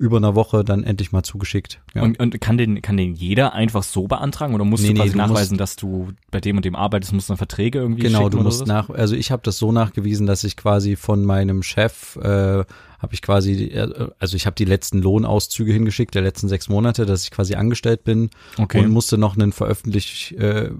über 0.00 0.16
einer 0.16 0.34
Woche 0.34 0.64
dann 0.64 0.82
endlich 0.82 1.12
mal 1.12 1.22
zugeschickt. 1.22 1.80
Ja. 1.94 2.02
Und, 2.02 2.18
und 2.18 2.40
kann 2.40 2.56
den, 2.56 2.80
kann 2.80 2.96
den 2.96 3.14
jeder 3.14 3.52
einfach 3.52 3.82
so 3.82 4.08
beantragen 4.08 4.54
oder 4.54 4.64
musst 4.64 4.82
Nee, 4.82 4.88
du 4.88 4.94
nee, 4.94 4.98
quasi 5.00 5.12
du 5.12 5.18
musst- 5.18 5.30
nachweisen, 5.30 5.58
dass 5.58 5.76
du 5.76 6.08
bei 6.30 6.40
dem 6.40 6.56
und 6.56 6.64
dem 6.64 6.74
arbeitest, 6.74 7.12
musst 7.12 7.28
du 7.28 7.32
dann 7.32 7.38
Verträge 7.38 7.78
irgendwie 7.80 8.02
Genau, 8.02 8.28
du 8.30 8.38
musst 8.40 8.60
sowas? 8.60 8.68
nach, 8.68 8.90
also 8.90 9.14
ich 9.14 9.30
habe 9.30 9.42
das 9.44 9.58
so 9.58 9.72
nachgewiesen, 9.72 10.26
dass 10.26 10.42
ich 10.42 10.56
quasi 10.56 10.96
von 10.96 11.24
meinem 11.24 11.62
Chef 11.62 12.16
äh, 12.16 12.64
habe 12.98 13.12
ich 13.14 13.20
quasi, 13.22 13.64
äh, 13.64 14.08
also 14.18 14.36
ich 14.36 14.46
habe 14.46 14.54
die 14.56 14.64
letzten 14.64 15.02
Lohnauszüge 15.02 15.72
hingeschickt 15.72 16.14
der 16.14 16.22
letzten 16.22 16.48
sechs 16.48 16.68
Monate, 16.70 17.04
dass 17.04 17.24
ich 17.24 17.30
quasi 17.30 17.54
angestellt 17.54 18.02
bin 18.04 18.30
Okay. 18.58 18.80
und 18.80 18.90
musste 18.90 19.18
noch 19.18 19.36
einen 19.36 19.52
Veröffentlich, 19.52 20.34
äh, 20.38 20.70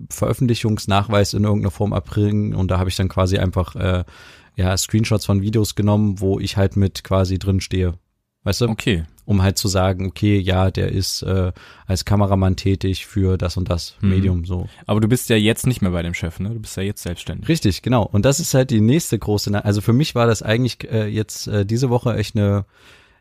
Veröffentlichungsnachweis 0.50 1.34
in 1.34 1.44
irgendeiner 1.44 1.70
Form 1.70 1.92
erbringen 1.92 2.54
und 2.54 2.70
da 2.70 2.78
habe 2.78 2.88
ich 2.90 2.96
dann 2.96 3.08
quasi 3.08 3.38
einfach 3.38 3.76
äh, 3.76 4.04
ja 4.56 4.76
Screenshots 4.76 5.26
von 5.26 5.42
Videos 5.42 5.74
genommen, 5.74 6.20
wo 6.20 6.38
ich 6.40 6.56
halt 6.56 6.76
mit 6.76 7.04
quasi 7.04 7.38
drin 7.38 7.60
stehe, 7.60 7.94
weißt 8.44 8.62
du, 8.62 8.68
Okay. 8.68 9.04
um 9.24 9.42
halt 9.42 9.58
zu 9.58 9.68
sagen, 9.68 10.06
okay, 10.06 10.38
ja, 10.38 10.70
der 10.70 10.90
ist 10.92 11.22
äh, 11.22 11.52
als 11.86 12.04
Kameramann 12.04 12.56
tätig 12.56 13.06
für 13.06 13.36
das 13.38 13.56
und 13.56 13.68
das 13.70 13.96
Mhm. 14.00 14.08
Medium 14.08 14.44
so. 14.44 14.68
Aber 14.86 15.00
du 15.00 15.08
bist 15.08 15.28
ja 15.28 15.36
jetzt 15.36 15.66
nicht 15.66 15.82
mehr 15.82 15.90
bei 15.90 16.02
dem 16.02 16.14
Chef, 16.14 16.40
ne? 16.40 16.50
Du 16.50 16.60
bist 16.60 16.76
ja 16.76 16.82
jetzt 16.82 17.02
selbstständig. 17.02 17.48
Richtig, 17.48 17.82
genau. 17.82 18.02
Und 18.04 18.24
das 18.24 18.40
ist 18.40 18.54
halt 18.54 18.70
die 18.70 18.80
nächste 18.80 19.18
große, 19.18 19.50
Na 19.50 19.60
also 19.60 19.80
für 19.80 19.92
mich 19.92 20.14
war 20.14 20.26
das 20.26 20.42
eigentlich 20.42 20.90
äh, 20.90 21.06
jetzt 21.06 21.46
äh, 21.48 21.64
diese 21.66 21.90
Woche 21.90 22.16
echt 22.16 22.34
eine, 22.36 22.64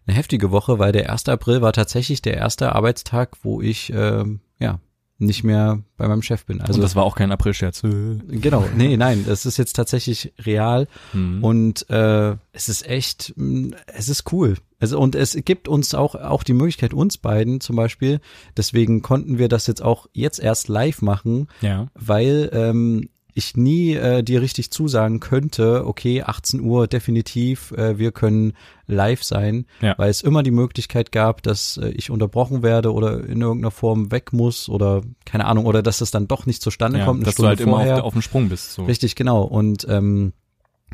eine 0.08 0.16
heftige 0.16 0.52
Woche, 0.52 0.80
weil 0.80 0.92
der 0.94 1.12
1. 1.12 1.28
April 1.30 1.62
war 1.62 1.74
tatsächlich 1.74 2.22
der 2.22 2.38
erste 2.38 2.74
Arbeitstag, 2.74 3.34
wo 3.44 3.62
ich 3.62 3.92
ähm, 3.94 4.40
ja 4.60 4.80
nicht 5.22 5.44
mehr 5.44 5.80
bei 5.98 6.08
meinem 6.08 6.22
Chef 6.22 6.46
bin. 6.46 6.62
Also 6.62 6.76
und 6.76 6.82
das 6.82 6.96
war 6.96 7.04
auch 7.04 7.16
kein 7.18 7.32
Aprilscherz. 7.34 7.82
genau, 8.30 8.66
nee, 8.76 8.96
nein, 8.96 9.26
das 9.28 9.46
ist 9.46 9.58
jetzt 9.58 9.74
tatsächlich 9.74 10.32
real 10.40 10.88
Mhm. 11.14 11.44
und 11.44 11.90
äh, 11.90 12.38
es 12.54 12.70
ist 12.70 12.88
echt, 12.88 13.34
mh, 13.36 13.76
es 13.88 14.08
ist 14.08 14.32
cool. 14.32 14.56
Also 14.80 15.00
und 15.00 15.16
es 15.16 15.38
gibt 15.46 15.68
uns 15.68 15.94
auch 15.94 16.16
auch 16.16 16.44
die 16.44 16.54
Möglichkeit 16.54 16.94
uns 16.94 17.18
beiden 17.18 17.60
zum 17.62 17.76
Beispiel. 17.76 18.20
Deswegen 18.56 19.02
konnten 19.02 19.38
wir 19.38 19.48
das 19.50 19.68
jetzt 19.68 19.82
auch 19.82 20.08
jetzt 20.14 20.40
erst 20.40 20.68
live 20.70 21.02
machen, 21.02 21.48
Ja. 21.62 21.88
weil 21.96 22.50
ähm, 22.54 23.10
ich 23.36 23.56
nie 23.56 23.94
äh, 23.94 24.24
dir 24.24 24.42
richtig 24.42 24.72
zusagen 24.72 25.20
könnte, 25.22 25.86
okay, 25.86 26.24
18 26.24 26.60
Uhr 26.62 26.88
definitiv, 26.88 27.72
äh, 27.72 27.98
wir 27.98 28.12
können 28.12 28.54
live 28.88 29.24
sein, 29.24 29.66
Ja. 29.82 29.94
weil 29.98 30.10
es 30.10 30.22
immer 30.22 30.44
die 30.44 30.52
Möglichkeit 30.52 31.12
gab, 31.12 31.44
dass 31.44 31.78
äh, 31.78 31.90
ich 31.90 32.10
unterbrochen 32.10 32.64
werde 32.64 32.92
oder 32.92 33.24
in 33.24 33.40
irgendeiner 33.40 33.72
Form 33.72 34.12
weg 34.12 34.34
muss 34.34 34.68
oder 34.68 35.04
keine 35.26 35.46
Ahnung, 35.46 35.66
oder 35.68 35.82
dass 35.84 36.02
es 36.02 36.12
dann 36.12 36.28
doch 36.28 36.48
nicht 36.48 36.62
zustande 36.62 37.00
Ja, 37.00 37.06
kommt, 37.06 37.20
eine 37.20 37.26
dass 37.26 37.34
Stunde 37.36 37.48
du 37.48 37.50
halt 37.50 37.60
immer 37.62 37.78
vorher. 37.78 37.98
auf, 38.00 38.04
auf 38.06 38.14
dem 38.14 38.22
Sprung 38.24 38.50
bist. 38.50 38.74
So. 38.74 38.86
Richtig, 38.86 39.16
genau. 39.16 39.44
Und 39.44 39.86
ähm, 39.88 40.34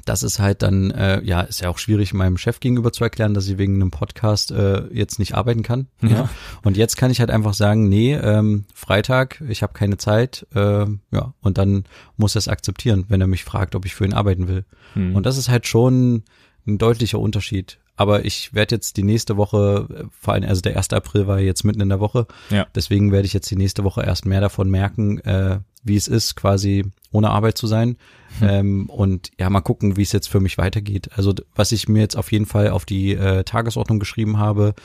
das 0.06 0.24
ist 0.24 0.40
halt 0.40 0.62
dann, 0.62 0.92
äh, 0.92 1.22
ja, 1.24 1.42
ist 1.42 1.62
ja 1.62 1.70
auch 1.70 1.78
schwierig, 1.80 2.14
meinem 2.14 2.38
Chef 2.38 2.60
gegenüber 2.60 2.92
zu 2.94 3.04
erklären, 3.04 3.34
dass 3.34 3.48
ich 3.48 3.58
wegen 3.58 3.76
einem 3.76 3.92
Podcast 3.92 4.52
äh, 4.52 4.86
jetzt 4.94 5.20
nicht 5.20 5.34
arbeiten 5.34 5.64
kann. 5.64 5.88
Ja. 6.02 6.30
Und 6.64 6.78
jetzt 6.78 6.96
kann 6.96 7.12
ich 7.12 7.20
halt 7.20 7.32
einfach 7.32 7.54
sagen, 7.56 7.90
nee, 7.90 8.14
ähm, 8.14 8.66
Freitag, 8.74 9.42
ich 9.50 9.64
habe 9.64 9.74
keine 9.74 9.98
Zeit, 9.98 10.46
äh, 10.54 10.86
ja, 11.12 11.34
und 11.42 11.58
dann 11.58 11.86
muss 12.18 12.36
er 12.36 12.40
es 12.40 12.48
akzeptieren, 12.48 13.06
wenn 13.10 13.20
er 13.22 13.28
mich 13.28 13.44
fragt, 13.44 13.76
ob 13.76 13.86
ich 13.86 13.96
für 13.96 14.06
ihn 14.06 14.14
arbeiten 14.14 14.48
will. 14.48 14.64
Hm. 14.94 15.16
Und 15.16 15.26
das 15.26 15.38
ist 15.38 15.50
halt 15.50 15.66
schon 15.68 16.24
ein 16.68 16.78
deutlicher 16.78 17.20
Unterschied. 17.20 17.80
Aber 17.98 18.26
ich 18.26 18.54
werde 18.54 18.76
jetzt 18.76 18.98
die 18.98 19.04
nächste 19.04 19.38
Woche, 19.38 20.08
vor 20.12 20.34
allem, 20.34 20.44
also 20.44 20.62
der 20.62 20.76
1. 20.76 20.90
April 20.94 21.28
war 21.28 21.40
jetzt 21.40 21.64
mitten 21.64 21.82
in 21.82 21.90
der 21.90 22.00
Woche, 22.00 22.28
Ja. 22.50 22.68
deswegen 22.76 23.12
werde 23.12 23.26
ich 23.26 23.34
jetzt 23.34 23.50
die 23.50 23.56
nächste 23.56 23.84
Woche 23.84 24.04
erst 24.04 24.26
mehr 24.26 24.42
davon 24.42 24.70
merken, 24.70 25.20
äh, 25.20 25.60
wie 25.86 25.96
es 25.96 26.08
ist, 26.08 26.36
quasi 26.36 26.84
ohne 27.12 27.30
Arbeit 27.30 27.58
zu 27.58 27.68
sein. 27.68 27.98
Ähm, 28.42 28.90
und 28.90 29.32
ja, 29.40 29.50
mal 29.50 29.62
gucken, 29.62 29.96
wie 29.96 30.02
es 30.02 30.12
jetzt 30.12 30.28
für 30.28 30.42
mich 30.42 30.58
weitergeht. 30.58 31.10
Also 31.16 31.34
was 31.56 31.72
ich 31.72 31.88
mir 31.88 32.02
jetzt 32.02 32.18
auf 32.18 32.34
jeden 32.34 32.46
Fall 32.46 32.70
auf 32.70 32.84
die 32.84 33.14
äh, 33.14 33.46
Tagesordnung 33.46 34.00
geschrieben 34.00 34.38
habe, 34.38 34.76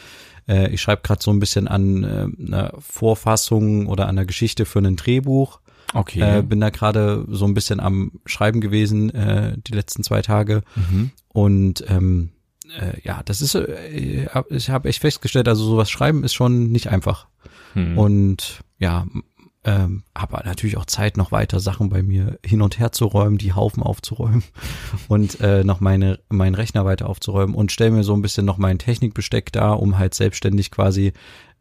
äh, 0.47 0.71
ich 0.71 0.81
schreibe 0.81 1.03
gerade 1.03 1.23
so 1.23 1.33
ein 1.33 1.41
bisschen 1.41 1.67
an 1.67 2.05
äh, 2.05 2.47
einer 2.47 2.73
Vorfassung 2.79 3.89
oder 3.89 4.05
an 4.05 4.11
einer 4.11 4.27
Geschichte 4.27 4.67
für 4.67 4.79
ein 4.79 4.95
Drehbuch. 4.95 5.61
Okay. 5.93 6.21
Äh, 6.21 6.43
bin 6.43 6.61
da 6.61 6.71
gerade 6.71 7.27
so 7.29 7.45
ein 7.47 7.55
bisschen 7.55 7.81
am 7.81 8.13
Schreiben 8.25 8.61
gewesen 8.61 9.13
äh, 9.13 9.57
die 9.67 9.73
letzten 9.73 10.05
zwei 10.05 10.23
Tage. 10.23 10.63
mhm. 10.77 11.11
Und 11.33 11.85
ähm, 11.89 12.31
äh, 12.79 13.01
ja, 13.03 13.23
das 13.25 13.41
ist, 13.41 13.55
äh, 13.55 14.29
ich 14.49 14.71
habe 14.71 14.89
echt 14.89 15.01
festgestellt, 15.01 15.49
also 15.49 15.65
sowas 15.65 15.91
schreiben 15.91 16.25
ist 16.25 16.35
schon 16.35 16.71
nicht 16.71 16.89
einfach. 16.89 17.27
Hm. 17.75 17.99
Und 17.99 18.61
ja, 18.79 19.07
ähm, 19.71 20.03
habe 20.17 20.41
natürlich 20.45 20.77
auch 20.77 20.87
Zeit, 20.87 21.17
noch 21.17 21.31
weiter 21.31 21.61
Sachen 21.61 21.91
bei 21.91 22.03
mir 22.03 22.39
hin 22.45 22.61
und 22.61 22.79
her 22.81 22.91
zu 22.91 23.07
räumen, 23.07 23.39
die 23.39 23.53
Haufen 23.53 23.83
aufzuräumen 23.83 24.43
und 25.09 25.41
äh, 25.41 25.63
noch 25.63 25.81
meine 25.81 26.19
meinen 26.29 26.57
Rechner 26.57 26.85
weiter 26.85 27.09
aufzuräumen 27.09 27.55
und 27.55 27.71
stelle 27.71 27.93
mir 27.93 28.03
so 28.03 28.15
ein 28.15 28.23
bisschen 28.23 28.45
noch 28.45 28.59
mein 28.59 28.79
Technikbesteck 28.79 29.53
da, 29.53 29.73
um 29.73 29.99
halt 29.99 30.15
selbstständig 30.15 30.73
quasi 30.73 31.13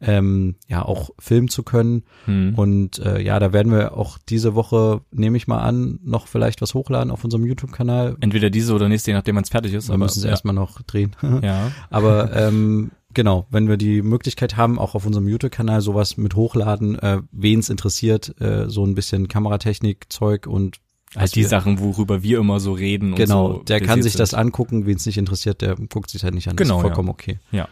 ähm, 0.02 0.56
ja 0.68 0.84
auch 0.84 1.12
filmen 1.20 1.50
zu 1.50 1.64
können. 1.64 2.04
Hm. 2.26 2.56
Und 2.56 3.00
äh, 3.00 3.22
ja, 3.22 3.38
da 3.40 3.54
werden 3.54 3.72
wir 3.72 3.98
auch 3.98 4.18
diese 4.18 4.56
Woche, 4.56 5.02
nehme 5.12 5.38
ich 5.38 5.48
mal 5.48 5.60
an, 5.60 6.00
noch 6.04 6.28
vielleicht 6.28 6.62
was 6.62 6.74
hochladen 6.74 7.12
auf 7.12 7.24
unserem 7.24 7.46
YouTube-Kanal. 7.46 8.16
Entweder 8.22 8.50
diese 8.50 8.74
oder 8.74 8.88
nächste, 8.88 9.12
je 9.12 9.18
nachdem 9.18 9.36
man 9.36 9.44
es 9.44 9.50
fertig 9.50 9.74
ist. 9.74 9.90
Wir 9.90 9.96
aber, 9.96 10.06
müssen 10.06 10.20
es 10.20 10.24
ja. 10.24 10.32
erstmal 10.32 10.56
noch 10.56 10.82
drehen. 10.84 11.16
Ja. 11.42 11.72
Aber 11.90 12.34
ähm, 12.34 12.92
genau, 13.14 13.48
wenn 13.50 13.68
wir 13.68 13.78
die 13.78 14.02
Möglichkeit 14.02 14.58
haben, 14.58 14.78
auch 14.80 14.96
auf 14.96 15.06
unserem 15.06 15.28
YouTube-Kanal 15.28 15.82
sowas 15.82 16.18
mit 16.18 16.36
hochladen, 16.36 16.98
äh, 17.00 17.22
wen 17.32 17.60
es 17.60 17.70
interessiert, 17.70 18.40
äh, 18.42 18.70
so 18.70 18.86
ein 18.86 18.96
bisschen 18.96 19.28
Kameratechnik-Zeug 19.28 20.48
und 20.48 20.78
Halt 21.16 21.34
die 21.36 21.42
wir- 21.42 21.48
Sachen, 21.48 21.80
worüber 21.80 22.22
wir 22.22 22.38
immer 22.40 22.60
so 22.60 22.72
reden. 22.74 23.16
Genau, 23.16 23.46
und 23.48 23.54
so 23.58 23.64
der 23.64 23.82
kann 23.82 24.04
sich 24.04 24.14
das 24.16 24.34
angucken, 24.36 24.86
wen 24.86 24.96
es 24.98 25.06
nicht 25.08 25.18
interessiert, 25.18 25.62
der 25.62 25.76
guckt 25.76 26.10
sich 26.12 26.24
halt 26.24 26.36
nicht 26.36 26.48
an. 26.48 26.56
Das 26.56 26.68
Genau, 26.68 26.78
ist 26.78 26.84
ja. 26.84 26.88
vollkommen 26.90 27.10
okay. 27.10 27.40
Ja. 27.52 27.68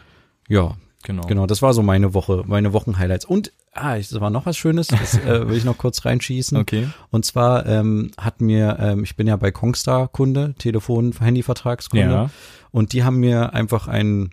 Ja, 0.49 0.75
Genau. 1.03 1.21
genau, 1.27 1.45
das 1.45 1.61
war 1.61 1.73
so 1.75 1.83
meine 1.83 2.15
Woche, 2.15 2.43
meine 2.47 2.73
Wochenhighlights. 2.73 3.25
Und, 3.25 3.53
ah, 3.73 3.95
es 3.95 4.19
war 4.19 4.31
noch 4.31 4.47
was 4.47 4.57
Schönes, 4.57 4.87
das 4.87 5.19
äh, 5.19 5.47
will 5.47 5.55
ich 5.55 5.65
noch 5.65 5.77
kurz 5.77 6.03
reinschießen. 6.03 6.57
Okay. 6.57 6.87
Und 7.11 7.25
zwar 7.25 7.67
ähm, 7.67 8.09
hat 8.17 8.41
mir, 8.41 8.77
ähm, 8.79 9.03
ich 9.03 9.15
bin 9.15 9.27
ja 9.27 9.35
bei 9.35 9.51
Kongstar 9.51 10.07
Kunde, 10.07 10.55
Telefon, 10.57 11.13
Handyvertragskunde. 11.19 12.05
Ja. 12.11 12.29
Und 12.71 12.93
die 12.93 13.03
haben 13.03 13.17
mir 13.17 13.53
einfach 13.53 13.87
einen 13.87 14.31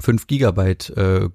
5 0.00 0.26
Gigabyte 0.26 0.90
äh, 0.90 1.28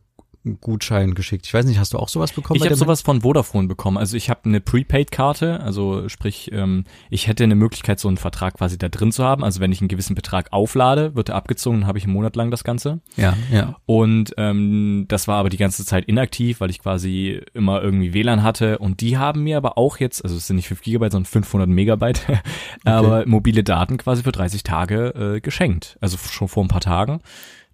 Gutschein 0.60 1.14
geschickt. 1.14 1.46
Ich 1.46 1.54
weiß 1.54 1.66
nicht, 1.66 1.80
hast 1.80 1.94
du 1.94 1.98
auch 1.98 2.10
sowas 2.10 2.34
bekommen? 2.34 2.58
Ich 2.58 2.66
habe 2.66 2.76
sowas 2.76 3.02
von 3.02 3.22
Vodafone 3.22 3.68
bekommen. 3.68 3.98
Also 3.98 4.18
ich 4.18 4.30
habe 4.30 4.42
eine 4.44 4.60
Prepaid-Karte, 4.60 5.62
also 5.62 6.10
sprich, 6.10 6.52
ähm, 6.52 6.84
ich 7.10 7.28
hätte 7.28 7.46
eine 7.46 7.56
Möglichkeit, 7.56 8.00
so 8.00 8.10
einen 8.10 8.18
Vertrag 8.18 8.56
quasi 8.56 8.78
da 8.78 8.90
drin 8.90 9.14
zu 9.14 9.24
haben. 9.24 9.44
Also 9.44 9.62
wenn 9.62 9.72
ich 9.72 9.80
einen 9.80 9.88
gewissen 9.88 10.16
Betrag 10.16 10.52
auflade, 10.52 11.16
wird 11.16 11.30
er 11.30 11.36
abgezogen, 11.36 11.82
dann 11.82 11.88
habe 11.88 11.98
ich 11.98 12.04
einen 12.04 12.14
Monat 12.14 12.36
lang 12.36 12.52
das 12.52 12.66
Ganze. 12.66 13.00
Ja, 13.16 13.38
ja. 13.52 13.78
Und 13.86 14.34
ähm, 14.38 15.06
das 15.08 15.30
war 15.30 15.38
aber 15.38 15.50
die 15.50 15.58
ganze 15.58 15.86
Zeit 15.86 16.06
inaktiv, 16.06 16.60
weil 16.60 16.70
ich 16.70 16.80
quasi 16.80 17.42
immer 17.54 17.82
irgendwie 17.82 18.14
WLAN 18.14 18.44
hatte. 18.44 18.80
Und 18.80 19.00
die 19.00 19.18
haben 19.18 19.44
mir 19.44 19.56
aber 19.56 19.78
auch 19.78 19.98
jetzt, 19.98 20.26
also 20.26 20.36
es 20.36 20.48
sind 20.48 20.58
nicht 20.58 20.68
5 20.68 20.82
Gigabyte, 20.82 21.14
sondern 21.14 21.32
500 21.32 21.70
Megabyte, 21.70 22.22
aber 22.84 23.26
mobile 23.26 23.64
Daten 23.64 23.98
quasi 23.98 24.24
für 24.24 24.34
30 24.34 24.64
Tage 24.64 25.36
äh, 25.36 25.40
geschenkt. 25.40 25.98
Also 26.02 26.18
schon 26.18 26.50
vor 26.50 26.66
ein 26.66 26.70
paar 26.70 26.82
Tagen. 26.82 27.22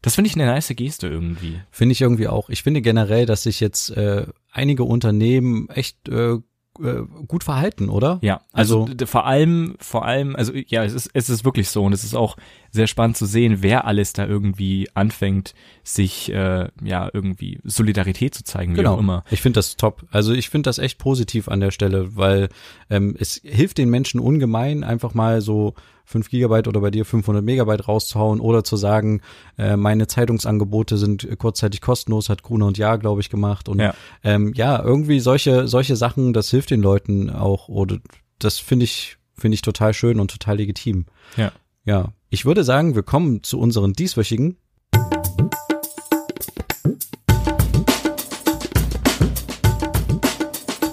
Das 0.01 0.15
finde 0.15 0.29
ich 0.29 0.35
eine 0.35 0.45
nice 0.45 0.71
Geste 0.75 1.07
irgendwie. 1.07 1.59
Finde 1.71 1.91
ich 1.93 2.01
irgendwie 2.01 2.27
auch. 2.27 2.49
Ich 2.49 2.63
finde 2.63 2.81
generell, 2.81 3.25
dass 3.25 3.43
sich 3.43 3.59
jetzt 3.59 3.89
äh, 3.91 4.25
einige 4.51 4.83
Unternehmen 4.83 5.67
echt 5.69 6.07
äh, 6.09 6.33
äh, 6.81 7.01
gut 7.27 7.43
verhalten, 7.43 7.89
oder? 7.89 8.19
Ja, 8.21 8.41
also, 8.53 8.85
Also- 8.85 9.05
vor 9.05 9.25
allem, 9.25 9.75
vor 9.79 10.05
allem, 10.05 10.35
also 10.37 10.53
ja, 10.53 10.85
es 10.85 10.93
ist, 10.93 11.09
es 11.13 11.29
ist 11.29 11.43
wirklich 11.43 11.69
so 11.69 11.83
und 11.83 11.91
es 11.91 12.05
ist 12.05 12.15
auch 12.15 12.37
sehr 12.71 12.87
spannend 12.87 13.17
zu 13.17 13.25
sehen, 13.25 13.57
wer 13.61 13.85
alles 13.85 14.13
da 14.13 14.25
irgendwie 14.25 14.87
anfängt, 14.93 15.53
sich 15.83 16.31
äh, 16.31 16.69
ja 16.81 17.09
irgendwie 17.11 17.59
Solidarität 17.65 18.33
zu 18.33 18.45
zeigen, 18.45 18.73
wie 18.73 18.77
Genau. 18.77 18.93
auch 18.95 18.99
immer. 18.99 19.25
Ich 19.31 19.41
finde 19.41 19.57
das 19.57 19.75
top. 19.75 20.05
Also 20.11 20.31
ich 20.33 20.49
finde 20.49 20.69
das 20.69 20.77
echt 20.79 20.99
positiv 20.99 21.49
an 21.49 21.59
der 21.59 21.71
Stelle, 21.71 22.15
weil 22.15 22.47
ähm, 22.89 23.15
es 23.19 23.41
hilft 23.43 23.77
den 23.77 23.89
Menschen 23.89 24.21
ungemein, 24.21 24.85
einfach 24.85 25.13
mal 25.13 25.41
so 25.41 25.73
5 26.09 26.27
Gigabyte 26.29 26.67
oder 26.67 26.81
bei 26.81 26.89
dir 26.89 27.05
500 27.05 27.43
Megabyte 27.43 27.87
rauszuhauen 27.87 28.39
oder 28.39 28.63
zu 28.63 28.77
sagen, 28.77 29.21
äh, 29.59 29.77
meine 29.77 30.07
Zeitungsangebote 30.07 30.97
sind 30.97 31.27
kurzzeitig 31.37 31.81
kostenlos, 31.81 32.29
hat 32.29 32.41
Gruner 32.41 32.65
und 32.65 32.79
Jahr, 32.79 32.97
glaube 32.97 33.21
ich, 33.21 33.29
gemacht. 33.29 33.69
Und 33.69 33.79
Ja. 33.79 33.93
ähm, 34.23 34.51
ja, 34.55 34.81
irgendwie 34.83 35.19
solche, 35.19 35.67
solche 35.67 35.95
Sachen, 35.95 36.33
das 36.33 36.49
hilft 36.49 36.71
den 36.71 36.81
Leuten 36.81 37.29
auch. 37.29 37.69
Oder 37.69 37.99
das 38.39 38.57
finde 38.57 38.85
ich, 38.85 39.17
finde 39.37 39.53
ich 39.53 39.61
total 39.61 39.93
schön 39.93 40.19
und 40.19 40.31
total 40.31 40.57
legitim. 40.57 41.05
Ja. 41.37 41.51
Ja. 41.85 42.11
Ich 42.31 42.43
würde 42.43 42.63
sagen, 42.63 42.95
wir 42.95 43.03
kommen 43.03 43.43
zu 43.43 43.59
unseren 43.59 43.93
dieswöchigen 43.93 44.57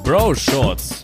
Bro 0.04 0.34
Shorts. 0.34 1.02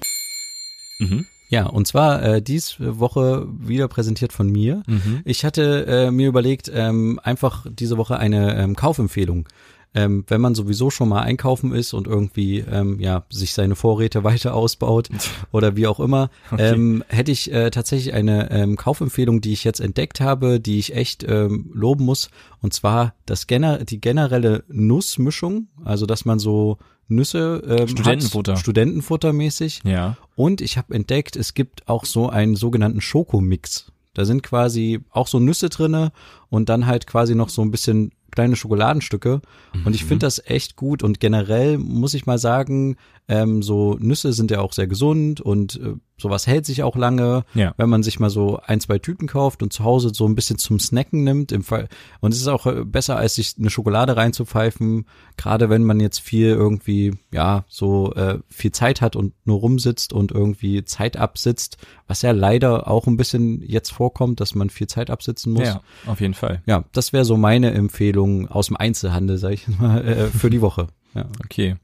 Mhm. 1.00 1.26
Ja, 1.52 1.66
und 1.66 1.86
zwar 1.86 2.22
äh, 2.22 2.40
dies 2.40 2.76
Woche 2.78 3.46
wieder 3.46 3.86
präsentiert 3.86 4.32
von 4.32 4.48
mir. 4.48 4.82
Mhm. 4.86 5.20
Ich 5.26 5.44
hatte 5.44 5.84
äh, 5.86 6.10
mir 6.10 6.28
überlegt, 6.28 6.72
ähm, 6.74 7.20
einfach 7.22 7.66
diese 7.68 7.98
Woche 7.98 8.16
eine 8.16 8.56
ähm, 8.56 8.74
Kaufempfehlung. 8.74 9.46
Ähm, 9.94 10.24
wenn 10.28 10.40
man 10.40 10.54
sowieso 10.54 10.88
schon 10.88 11.10
mal 11.10 11.20
einkaufen 11.20 11.74
ist 11.74 11.92
und 11.92 12.06
irgendwie 12.06 12.60
ähm, 12.60 12.98
ja 12.98 13.24
sich 13.28 13.52
seine 13.52 13.76
Vorräte 13.76 14.24
weiter 14.24 14.54
ausbaut 14.54 15.08
oder 15.52 15.76
wie 15.76 15.86
auch 15.86 16.00
immer, 16.00 16.30
Okay. 16.50 16.72
ähm, 16.74 17.04
hätte 17.08 17.30
ich 17.30 17.52
äh, 17.52 17.70
tatsächlich 17.70 18.14
eine 18.14 18.50
ähm, 18.50 18.76
Kaufempfehlung, 18.76 19.40
die 19.42 19.52
ich 19.52 19.64
jetzt 19.64 19.80
entdeckt 19.80 20.20
habe, 20.20 20.60
die 20.60 20.78
ich 20.78 20.94
echt 20.96 21.24
ähm, 21.28 21.70
loben 21.74 22.04
muss. 22.06 22.30
Und 22.62 22.72
zwar 22.72 23.14
das 23.26 23.46
gener 23.46 23.84
die 23.84 24.00
generelle 24.00 24.64
Nussmischung, 24.68 25.68
also 25.84 26.06
dass 26.06 26.24
man 26.24 26.38
so 26.38 26.78
Nüsse 27.08 27.62
ähm, 27.68 27.88
Studentenfutter. 27.88 28.52
hat, 28.52 28.60
Studentenfuttermäßig. 28.60 29.82
Ja. 29.84 30.16
Und 30.36 30.60
ich 30.60 30.78
habe 30.78 30.94
entdeckt, 30.94 31.36
es 31.36 31.54
gibt 31.54 31.88
auch 31.88 32.04
so 32.04 32.28
einen 32.30 32.56
sogenannten 32.56 33.00
Schokomix. 33.00 33.92
Da 34.14 34.24
sind 34.24 34.42
quasi 34.42 35.00
auch 35.10 35.26
so 35.26 35.38
Nüsse 35.38 35.68
drinne 35.68 36.12
und 36.48 36.68
dann 36.68 36.86
halt 36.86 37.06
quasi 37.06 37.34
noch 37.34 37.48
so 37.48 37.62
ein 37.62 37.70
bisschen 37.70 38.12
kleine 38.32 38.56
Schokoladenstücke. 38.56 39.40
Und 39.84 39.94
ich 39.94 40.04
finde 40.04 40.26
das 40.26 40.44
echt 40.44 40.74
gut. 40.76 41.02
Und 41.02 41.20
generell 41.20 41.78
muss 41.78 42.14
ich 42.14 42.26
mal 42.26 42.38
sagen, 42.38 42.96
ähm, 43.28 43.62
so 43.62 43.96
Nüsse 44.00 44.32
sind 44.32 44.50
ja 44.50 44.60
auch 44.60 44.72
sehr 44.72 44.86
gesund 44.86 45.40
und 45.40 45.76
äh, 45.76 45.94
sowas 46.18 46.46
hält 46.46 46.66
sich 46.66 46.82
auch 46.82 46.96
lange. 46.96 47.44
Ja. 47.54 47.74
Wenn 47.76 47.88
man 47.88 48.02
sich 48.02 48.18
mal 48.18 48.30
so 48.30 48.58
ein, 48.64 48.80
zwei 48.80 48.98
Tüten 48.98 49.26
kauft 49.26 49.62
und 49.62 49.72
zu 49.72 49.84
Hause 49.84 50.12
so 50.14 50.26
ein 50.26 50.34
bisschen 50.34 50.58
zum 50.58 50.78
Snacken 50.78 51.24
nimmt. 51.24 51.52
Im 51.52 51.62
Fall 51.62 51.88
und 52.20 52.32
es 52.32 52.40
ist 52.40 52.48
auch 52.48 52.66
äh, 52.66 52.84
besser, 52.84 53.16
als 53.16 53.34
sich 53.34 53.54
eine 53.58 53.70
Schokolade 53.70 54.16
reinzupfeifen. 54.16 55.06
Gerade 55.36 55.68
wenn 55.68 55.84
man 55.84 56.00
jetzt 56.00 56.20
viel 56.20 56.48
irgendwie, 56.48 57.14
ja, 57.32 57.64
so 57.68 58.12
äh, 58.14 58.38
viel 58.48 58.72
Zeit 58.72 59.00
hat 59.00 59.14
und 59.14 59.34
nur 59.44 59.60
rumsitzt 59.60 60.12
und 60.12 60.32
irgendwie 60.32 60.84
Zeit 60.84 61.16
absitzt, 61.16 61.76
was 62.06 62.22
ja 62.22 62.32
leider 62.32 62.88
auch 62.88 63.06
ein 63.06 63.16
bisschen 63.16 63.62
jetzt 63.62 63.90
vorkommt, 63.90 64.40
dass 64.40 64.54
man 64.54 64.70
viel 64.70 64.86
Zeit 64.86 65.10
absitzen 65.10 65.52
muss. 65.52 65.68
Ja, 65.68 65.82
auf 66.06 66.20
jeden 66.20 66.34
Fall. 66.34 66.62
Ja, 66.66 66.84
das 66.92 67.12
wäre 67.12 67.24
so 67.24 67.36
meine 67.36 67.72
Empfehlung 67.72 68.21
aus 68.48 68.66
dem 68.68 68.76
Einzelhandel, 68.76 69.38
sag 69.38 69.52
ich 69.52 69.68
mal, 69.68 70.04
äh, 70.06 70.26
für 70.26 70.50
die 70.50 70.60
Woche. 70.60 70.88
Ja. 71.14 71.26
Okay. 71.44 71.76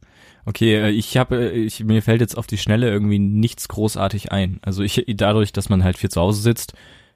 Okay, 0.46 0.76
äh, 0.76 0.90
ich 0.90 1.16
habe, 1.16 1.50
ich, 1.50 1.84
mir 1.84 2.02
fällt 2.02 2.20
jetzt 2.20 2.36
auf 2.38 2.46
die 2.46 2.58
Schnelle 2.58 2.90
irgendwie 2.90 3.18
nichts 3.18 3.68
großartig 3.68 4.32
ein. 4.32 4.58
Also 4.62 4.82
ich, 4.82 5.04
dadurch, 5.16 5.52
dass 5.52 5.68
man 5.68 5.84
halt 5.84 5.98
viel 5.98 6.10
zu 6.10 6.20
Hause 6.20 6.40
sitzt, 6.40 6.72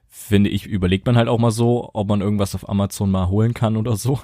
finde 0.09 0.51
ich, 0.51 0.67
überlegt 0.67 1.07
man 1.07 1.17
halt 1.17 1.29
auch 1.29 1.39
mal 1.39 1.51
so, 1.51 1.91
ob 1.95 2.09
man 2.09 2.21
irgendwas 2.21 2.55
auf 2.55 2.69
Amazon 2.69 3.11
mal 3.11 3.29
holen 3.29 3.55
kann 3.55 3.77
oder 3.79 3.97
so. 3.97 4.21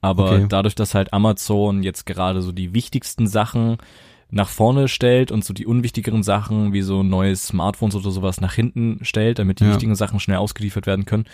Aber 0.00 0.32
Okay. 0.32 0.46
dadurch, 0.48 0.74
dass 0.74 0.94
halt 0.94 1.12
Amazon 1.12 1.82
jetzt 1.82 2.06
gerade 2.06 2.40
so 2.40 2.52
die 2.52 2.72
wichtigsten 2.72 3.26
Sachen 3.26 3.76
nach 4.30 4.48
vorne 4.48 4.88
stellt 4.88 5.30
und 5.30 5.44
so 5.44 5.52
die 5.54 5.66
unwichtigeren 5.66 6.22
Sachen 6.22 6.72
wie 6.72 6.82
so 6.82 7.02
neues 7.02 7.48
Smartphones 7.48 7.94
oder 7.94 8.10
sowas 8.10 8.40
nach 8.40 8.54
hinten 8.54 8.98
stellt, 9.02 9.38
damit 9.38 9.60
die 9.60 9.64
Ja. 9.64 9.70
wichtigen 9.70 9.94
Sachen 9.94 10.18
schnell 10.18 10.38
ausgeliefert 10.38 10.86
werden 10.86 11.04
können. 11.04 11.26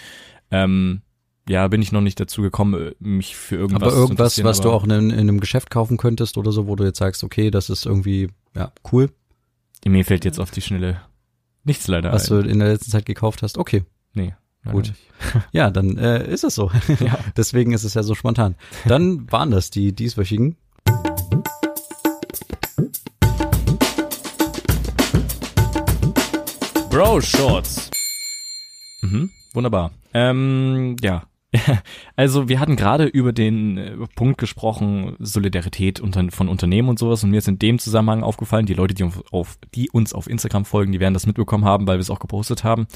Ähm, 0.50 1.02
ja, 1.48 1.66
bin 1.68 1.82
ich 1.82 1.92
noch 1.92 2.00
nicht 2.00 2.20
dazu 2.20 2.42
gekommen, 2.42 2.92
mich 2.98 3.36
für 3.36 3.56
irgendwas 3.56 3.82
aber 3.82 3.90
zu 3.90 3.96
irgendwas, 3.96 4.38
interessieren, 4.38 4.46
was 4.46 4.60
du 4.60 4.68
aber 4.68 4.76
auch 4.76 4.84
in, 4.84 4.90
in 4.90 5.12
einem 5.12 5.40
Geschäft 5.40 5.70
kaufen 5.70 5.96
könntest 5.96 6.38
oder 6.38 6.52
so, 6.52 6.66
wo 6.66 6.76
du 6.76 6.84
jetzt 6.84 6.98
sagst, 6.98 7.24
okay, 7.24 7.50
das 7.50 7.70
ist 7.70 7.86
irgendwie, 7.86 8.30
ja, 8.54 8.72
cool, 8.92 9.10
Mir 9.84 10.04
fällt 10.04 10.24
jetzt 10.24 10.38
auf 10.38 10.50
die 10.50 10.60
Schnelle 10.62 11.00
nichts 11.64 11.86
leider 11.88 12.12
was 12.12 12.30
ein. 12.30 12.42
du 12.42 12.48
in 12.48 12.58
der 12.58 12.68
letzten 12.68 12.90
Zeit 12.90 13.06
gekauft 13.06 13.42
hast. 13.42 13.58
Okay, 13.58 13.84
Nee. 14.14 14.34
Gut. 14.70 14.92
ja, 15.52 15.70
dann 15.70 15.98
äh, 15.98 16.30
ist 16.30 16.44
es 16.44 16.54
so. 16.54 16.70
Ja. 17.00 17.18
Deswegen 17.36 17.72
ist 17.72 17.82
es 17.82 17.94
ja 17.94 18.02
so 18.04 18.14
spontan. 18.14 18.54
Dann 18.86 19.30
waren 19.32 19.50
das 19.50 19.70
die 19.70 19.92
dieswöchigen. 19.92 20.56
Bro 26.90 27.22
Shorts. 27.22 27.90
Mhm, 29.00 29.30
wunderbar. 29.52 29.90
Ähm, 30.14 30.96
ja. 31.02 31.24
Also 32.16 32.48
wir 32.48 32.60
hatten 32.60 32.76
gerade 32.76 33.04
über 33.04 33.32
den 33.32 33.78
äh, 33.78 33.96
Punkt 34.14 34.38
gesprochen, 34.38 35.16
Solidarität 35.18 36.00
unter, 36.00 36.30
von 36.30 36.48
Unternehmen 36.48 36.88
und 36.88 36.98
sowas 36.98 37.22
und 37.24 37.30
mir 37.30 37.38
ist 37.38 37.48
in 37.48 37.58
dem 37.58 37.78
Zusammenhang 37.78 38.22
aufgefallen, 38.22 38.66
die 38.66 38.74
Leute, 38.74 38.94
die, 38.94 39.04
auf, 39.04 39.22
auf, 39.32 39.58
die 39.74 39.90
uns 39.90 40.12
auf 40.12 40.28
Instagram 40.28 40.64
folgen, 40.64 40.92
die 40.92 41.00
werden 41.00 41.14
das 41.14 41.26
mitbekommen 41.26 41.64
haben, 41.64 41.86
weil 41.86 41.96
wir 41.96 42.02
es 42.02 42.10
auch 42.10 42.20
gepostet 42.20 42.64
haben, 42.64 42.86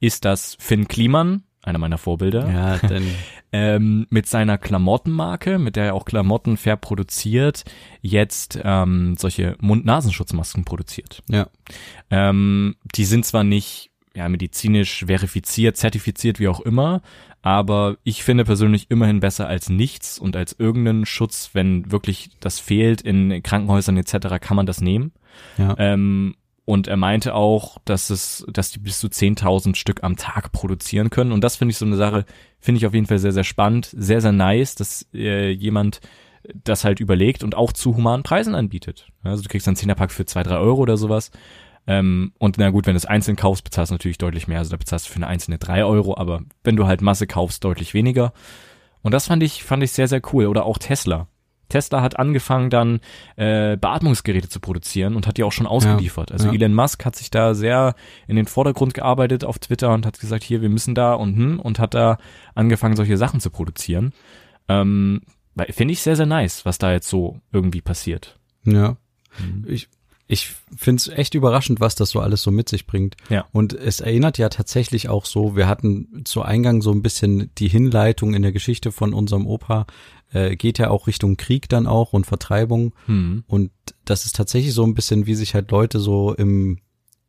ist, 0.00 0.24
dass 0.24 0.56
Finn 0.60 0.88
Kliman, 0.88 1.44
einer 1.62 1.78
meiner 1.78 1.98
Vorbilder, 1.98 2.48
Ja, 2.50 2.80
ähm, 3.52 4.06
mit 4.10 4.26
seiner 4.26 4.58
Klamottenmarke, 4.58 5.58
mit 5.58 5.76
der 5.76 5.86
er 5.86 5.94
auch 5.94 6.04
Klamotten 6.04 6.56
fair 6.56 6.76
produziert, 6.76 7.64
jetzt 8.02 8.58
ähm, 8.62 9.16
solche 9.18 9.56
Mund-Nasenschutzmasken 9.60 10.64
produziert. 10.64 11.22
ja, 11.28 11.48
Ähm, 12.10 12.76
die 12.94 13.04
sind 13.04 13.24
zwar 13.24 13.44
nicht 13.44 13.90
ja, 14.16 14.28
medizinisch 14.28 15.04
verifiziert, 15.06 15.76
zertifiziert, 15.76 16.40
wie 16.40 16.48
auch 16.48 16.60
immer, 16.60 17.02
aber 17.42 17.98
ich 18.02 18.24
finde 18.24 18.44
persönlich 18.44 18.90
immerhin 18.90 19.20
besser 19.20 19.46
als 19.46 19.68
nichts 19.68 20.18
und 20.18 20.36
als 20.36 20.56
irgendeinen 20.58 21.06
Schutz, 21.06 21.50
wenn 21.52 21.92
wirklich 21.92 22.30
das 22.40 22.58
fehlt 22.58 23.02
in 23.02 23.42
Krankenhäusern 23.42 23.96
etc., 23.96 24.40
kann 24.40 24.56
man 24.56 24.66
das 24.66 24.80
nehmen. 24.80 25.12
ja, 25.58 25.74
Ähm, 25.78 26.34
und 26.64 26.88
er 26.88 26.96
meinte 26.96 27.34
auch, 27.34 27.78
dass 27.84 28.10
es, 28.10 28.44
dass 28.50 28.72
die 28.72 28.80
bis 28.80 28.98
zu 28.98 29.06
10.000 29.06 29.76
Stück 29.76 30.02
am 30.02 30.16
Tag 30.16 30.50
produzieren 30.50 31.10
können. 31.10 31.30
Und 31.30 31.44
das 31.44 31.54
finde 31.54 31.70
ich 31.70 31.78
so 31.78 31.86
eine 31.86 31.94
Sache, 31.94 32.24
finde 32.58 32.78
ich 32.78 32.86
auf 32.86 32.94
jeden 32.94 33.06
Fall 33.06 33.20
sehr, 33.20 33.30
sehr 33.30 33.44
spannend, 33.44 33.94
sehr, 33.96 34.20
sehr 34.20 34.32
nice, 34.32 34.74
dass 34.74 35.06
äh, 35.14 35.50
jemand 35.50 36.00
das 36.64 36.84
halt 36.84 36.98
überlegt 36.98 37.44
und 37.44 37.54
auch 37.54 37.72
zu 37.72 37.96
humanen 37.96 38.24
Preisen 38.24 38.56
anbietet. 38.56 39.06
Also 39.22 39.44
du 39.44 39.48
kriegst 39.48 39.68
einen 39.68 39.76
10er-Pack 39.76 40.10
für 40.10 40.26
zwei, 40.26 40.42
drei 40.42 40.56
Euro 40.56 40.82
oder 40.82 40.96
sowas. 40.96 41.30
Ähm, 41.86 42.32
und 42.38 42.58
na 42.58 42.70
gut, 42.70 42.86
wenn 42.86 42.94
du 42.94 42.98
es 42.98 43.06
einzeln 43.06 43.36
kaufst, 43.36 43.64
bezahlst 43.64 43.90
du 43.90 43.94
natürlich 43.94 44.18
deutlich 44.18 44.48
mehr. 44.48 44.58
Also 44.58 44.70
da 44.70 44.76
bezahlst 44.76 45.08
du 45.08 45.12
für 45.12 45.16
eine 45.16 45.28
einzelne 45.28 45.58
drei 45.58 45.84
Euro, 45.84 46.16
aber 46.16 46.42
wenn 46.64 46.76
du 46.76 46.86
halt 46.86 47.00
Masse 47.00 47.26
kaufst, 47.26 47.64
deutlich 47.64 47.94
weniger. 47.94 48.32
Und 49.02 49.12
das 49.12 49.26
fand 49.26 49.42
ich, 49.42 49.62
fand 49.62 49.82
ich 49.82 49.92
sehr, 49.92 50.08
sehr 50.08 50.20
cool. 50.32 50.46
Oder 50.46 50.64
auch 50.64 50.78
Tesla. 50.78 51.28
Tesla 51.68 52.00
hat 52.00 52.18
angefangen 52.18 52.70
dann 52.70 53.00
äh, 53.36 53.76
Beatmungsgeräte 53.76 54.48
zu 54.48 54.60
produzieren 54.60 55.16
und 55.16 55.26
hat 55.26 55.36
die 55.36 55.42
auch 55.42 55.52
schon 55.52 55.66
ausgeliefert. 55.66 56.30
also 56.30 56.48
ja. 56.48 56.54
Elon 56.54 56.74
Musk 56.74 57.04
hat 57.04 57.16
sich 57.16 57.30
da 57.30 57.54
sehr 57.54 57.94
in 58.28 58.36
den 58.36 58.46
Vordergrund 58.46 58.94
gearbeitet 58.94 59.44
auf 59.44 59.58
Twitter 59.58 59.92
und 59.92 60.06
hat 60.06 60.20
gesagt, 60.20 60.44
hier, 60.44 60.62
wir 60.62 60.68
müssen 60.68 60.94
da 60.94 61.14
und 61.14 61.36
hm, 61.36 61.60
und 61.60 61.78
hat 61.78 61.94
da 61.94 62.18
angefangen, 62.54 62.96
solche 62.96 63.16
Sachen 63.16 63.40
zu 63.40 63.50
produzieren. 63.50 64.12
Ähm, 64.68 65.22
Finde 65.70 65.92
ich 65.92 66.02
sehr, 66.02 66.16
sehr 66.16 66.26
nice, 66.26 66.64
was 66.64 66.78
da 66.78 66.92
jetzt 66.92 67.08
so 67.08 67.40
irgendwie 67.50 67.80
passiert. 67.80 68.38
ja. 68.64 68.96
Ich, 69.66 69.88
ich 70.28 70.54
finde 70.76 71.00
es 71.00 71.08
echt 71.08 71.34
überraschend, 71.34 71.80
was 71.80 71.94
das 71.94 72.10
so 72.10 72.20
alles 72.20 72.42
so 72.42 72.50
mit 72.50 72.68
sich 72.68 72.86
bringt. 72.86 73.16
Ja. 73.28 73.46
Und 73.52 73.72
es 73.72 74.00
erinnert 74.00 74.38
ja 74.38 74.48
tatsächlich 74.48 75.08
auch 75.08 75.24
so, 75.24 75.54
wir 75.54 75.68
hatten 75.68 76.22
zu 76.24 76.42
Eingang 76.42 76.82
so 76.82 76.90
ein 76.90 77.02
bisschen 77.02 77.50
die 77.58 77.68
Hinleitung 77.68 78.34
in 78.34 78.42
der 78.42 78.52
Geschichte 78.52 78.90
von 78.90 79.14
unserem 79.14 79.46
Opa, 79.46 79.86
äh, 80.32 80.56
geht 80.56 80.78
ja 80.78 80.90
auch 80.90 81.06
Richtung 81.06 81.36
Krieg 81.36 81.68
dann 81.68 81.86
auch 81.86 82.12
und 82.12 82.26
Vertreibung. 82.26 82.92
Hm. 83.06 83.44
Und 83.46 83.70
das 84.04 84.26
ist 84.26 84.34
tatsächlich 84.34 84.74
so 84.74 84.84
ein 84.84 84.94
bisschen, 84.94 85.26
wie 85.26 85.36
sich 85.36 85.54
halt 85.54 85.70
Leute 85.70 86.00
so 86.00 86.34
im, 86.34 86.78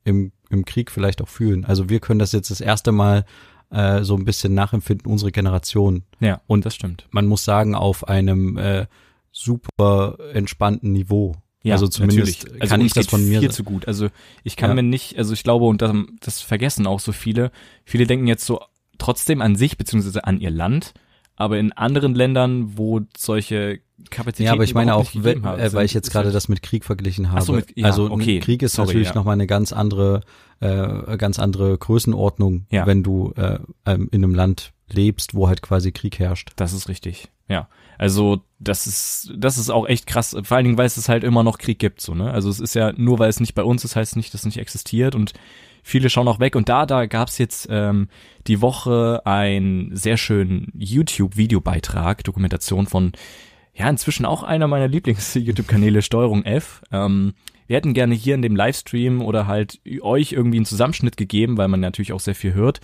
im, 0.04 0.32
im 0.50 0.66
Krieg 0.66 0.90
vielleicht 0.90 1.22
auch 1.22 1.30
fühlen. 1.30 1.66
Also 1.66 1.90
wir 1.90 2.00
können 2.00 2.20
das 2.20 2.32
jetzt 2.32 2.50
das 2.50 2.62
erste 2.62 2.92
Mal 2.92 3.26
äh, 3.70 4.04
so 4.04 4.16
ein 4.16 4.26
bisschen 4.26 4.56
nachempfinden, 4.56 5.12
unsere 5.12 5.32
Generation. 5.32 6.04
Ja, 6.20 6.42
Und 6.48 6.66
das 6.66 6.74
stimmt. 6.74 7.08
Man 7.12 7.28
muss 7.28 7.44
sagen, 7.44 7.76
auf 7.76 8.08
einem 8.08 8.58
äh, 8.58 8.88
super 9.32 10.18
entspannten 10.34 10.94
Niveau. 10.94 11.36
Ja, 11.68 11.76
also 11.76 11.88
zumindest 11.88 12.44
natürlich. 12.44 12.62
Also 12.62 12.72
kann 12.72 12.82
uns 12.82 12.88
ich 12.90 12.94
das 12.94 13.08
von 13.08 13.28
mir 13.28 13.40
viel 13.40 13.52
zu 13.52 13.64
gut. 13.64 13.88
Also 13.88 14.08
ich 14.44 14.56
kann 14.56 14.70
Ja. 14.72 14.76
mir 14.76 14.84
nicht, 14.84 15.18
also 15.18 15.34
ich 15.34 15.44
glaube 15.44 15.66
und 15.66 15.82
das, 15.82 15.94
das 16.22 16.42
vergessen 16.42 16.88
auch 16.88 17.00
so 17.00 17.12
viele. 17.12 17.52
Viele 17.86 18.06
denken 18.08 18.28
jetzt 18.28 18.46
so 18.46 18.60
trotzdem 18.98 19.42
an 19.42 19.56
sich 19.56 19.78
beziehungsweise 19.78 20.24
an 20.26 20.40
ihr 20.40 20.50
Land, 20.52 20.94
aber 21.36 21.60
in 21.60 21.72
anderen 21.74 22.16
Ländern, 22.16 22.78
wo 22.78 23.02
solche 23.16 23.80
Kapazitäten 24.10 24.46
Ja, 24.48 24.54
aber 24.54 24.64
ich 24.64 24.74
meine 24.76 24.94
auch, 24.96 25.02
überhaupt 25.02 25.16
nicht 25.16 25.24
gegeben 25.24 25.44
we- 25.44 25.48
haben, 25.50 25.60
äh, 25.62 25.74
weil 25.74 25.86
ich 25.86 25.94
jetzt 25.94 26.12
gerade 26.12 26.26
halt- 26.28 26.36
das 26.36 26.50
mit 26.50 26.62
Krieg 26.62 26.86
verglichen 26.86 27.32
habe. 27.32 27.42
So, 27.42 27.54
mit- 27.54 27.76
ja, 27.76 27.86
also 27.86 28.10
okay. 28.12 28.40
Krieg 28.40 28.62
ist 28.62 28.74
Sorry, 28.74 28.88
natürlich 28.88 29.08
ja. 29.10 29.16
nochmal 29.16 29.34
eine 29.34 29.48
ganz 29.48 29.74
andere, 29.74 30.22
äh, 30.60 31.18
ganz 31.18 31.40
andere 31.40 31.78
Größenordnung, 31.78 32.66
Ja. 32.72 32.86
wenn 32.86 33.04
du 33.04 33.34
äh, 33.36 33.60
ähm, 33.86 34.08
in 34.12 34.24
einem 34.24 34.36
Land 34.36 34.72
lebst, 34.90 35.34
wo 35.34 35.48
halt 35.48 35.62
quasi 35.62 35.92
Krieg 35.92 36.20
herrscht. 36.20 36.52
Das 36.56 36.74
ist 36.74 36.90
richtig. 36.90 37.30
Ja. 37.50 37.68
Also, 37.98 38.44
das 38.60 38.86
ist, 38.86 39.34
das 39.36 39.58
ist 39.58 39.70
auch 39.70 39.88
echt 39.88 40.06
krass. 40.06 40.36
Vor 40.44 40.58
allen 40.58 40.66
Dingen, 40.66 40.78
weil 40.78 40.86
es 40.86 41.10
halt 41.10 41.24
immer 41.24 41.44
noch 41.44 41.58
Krieg 41.58 41.80
gibt, 41.80 42.02
so, 42.02 42.14
ne? 42.14 42.32
Also, 42.32 42.50
es 42.50 42.60
ist 42.60 42.76
ja, 42.76 42.92
nur 42.96 43.20
weil 43.20 43.30
es 43.30 43.40
nicht 43.40 43.56
bei 43.56 43.64
uns 43.64 43.84
ist, 43.84 43.96
heißt 43.96 44.16
nicht, 44.16 44.34
dass 44.34 44.42
es 44.42 44.46
nicht 44.46 44.60
existiert 44.60 45.16
und 45.16 45.34
viele 45.84 46.10
schauen 46.10 46.28
auch 46.28 46.40
weg. 46.40 46.56
Und 46.56 46.70
da, 46.70 46.86
da 46.86 47.06
gab's 47.06 47.38
jetzt 47.38 47.68
ähm, 47.72 48.10
die 48.46 48.62
Woche 48.62 49.22
einen 49.26 49.96
sehr 49.96 50.18
schönen 50.18 50.72
YouTube-Videobeitrag, 50.78 52.24
Dokumentation 52.24 52.86
von, 52.86 53.14
ja, 53.74 53.90
inzwischen 53.90 54.26
auch 54.26 54.44
einer 54.44 54.68
meiner 54.68 54.88
Lieblings-YouTube-Kanäle, 54.88 56.02
Steuerung 56.02 56.44
F. 56.44 56.82
Ähm, 56.92 57.34
wir 57.68 57.78
hätten 57.78 57.94
gerne 57.94 58.16
hier 58.16 58.36
in 58.36 58.42
dem 58.42 58.56
Livestream 58.56 59.22
oder 59.22 59.48
halt 59.48 59.80
euch 60.02 60.32
irgendwie 60.32 60.58
einen 60.58 60.66
Zusammenschnitt 60.66 61.18
gegeben, 61.18 61.58
weil 61.58 61.68
man 61.68 61.80
natürlich 61.80 62.14
auch 62.14 62.20
sehr 62.20 62.36
viel 62.36 62.54
hört. 62.54 62.80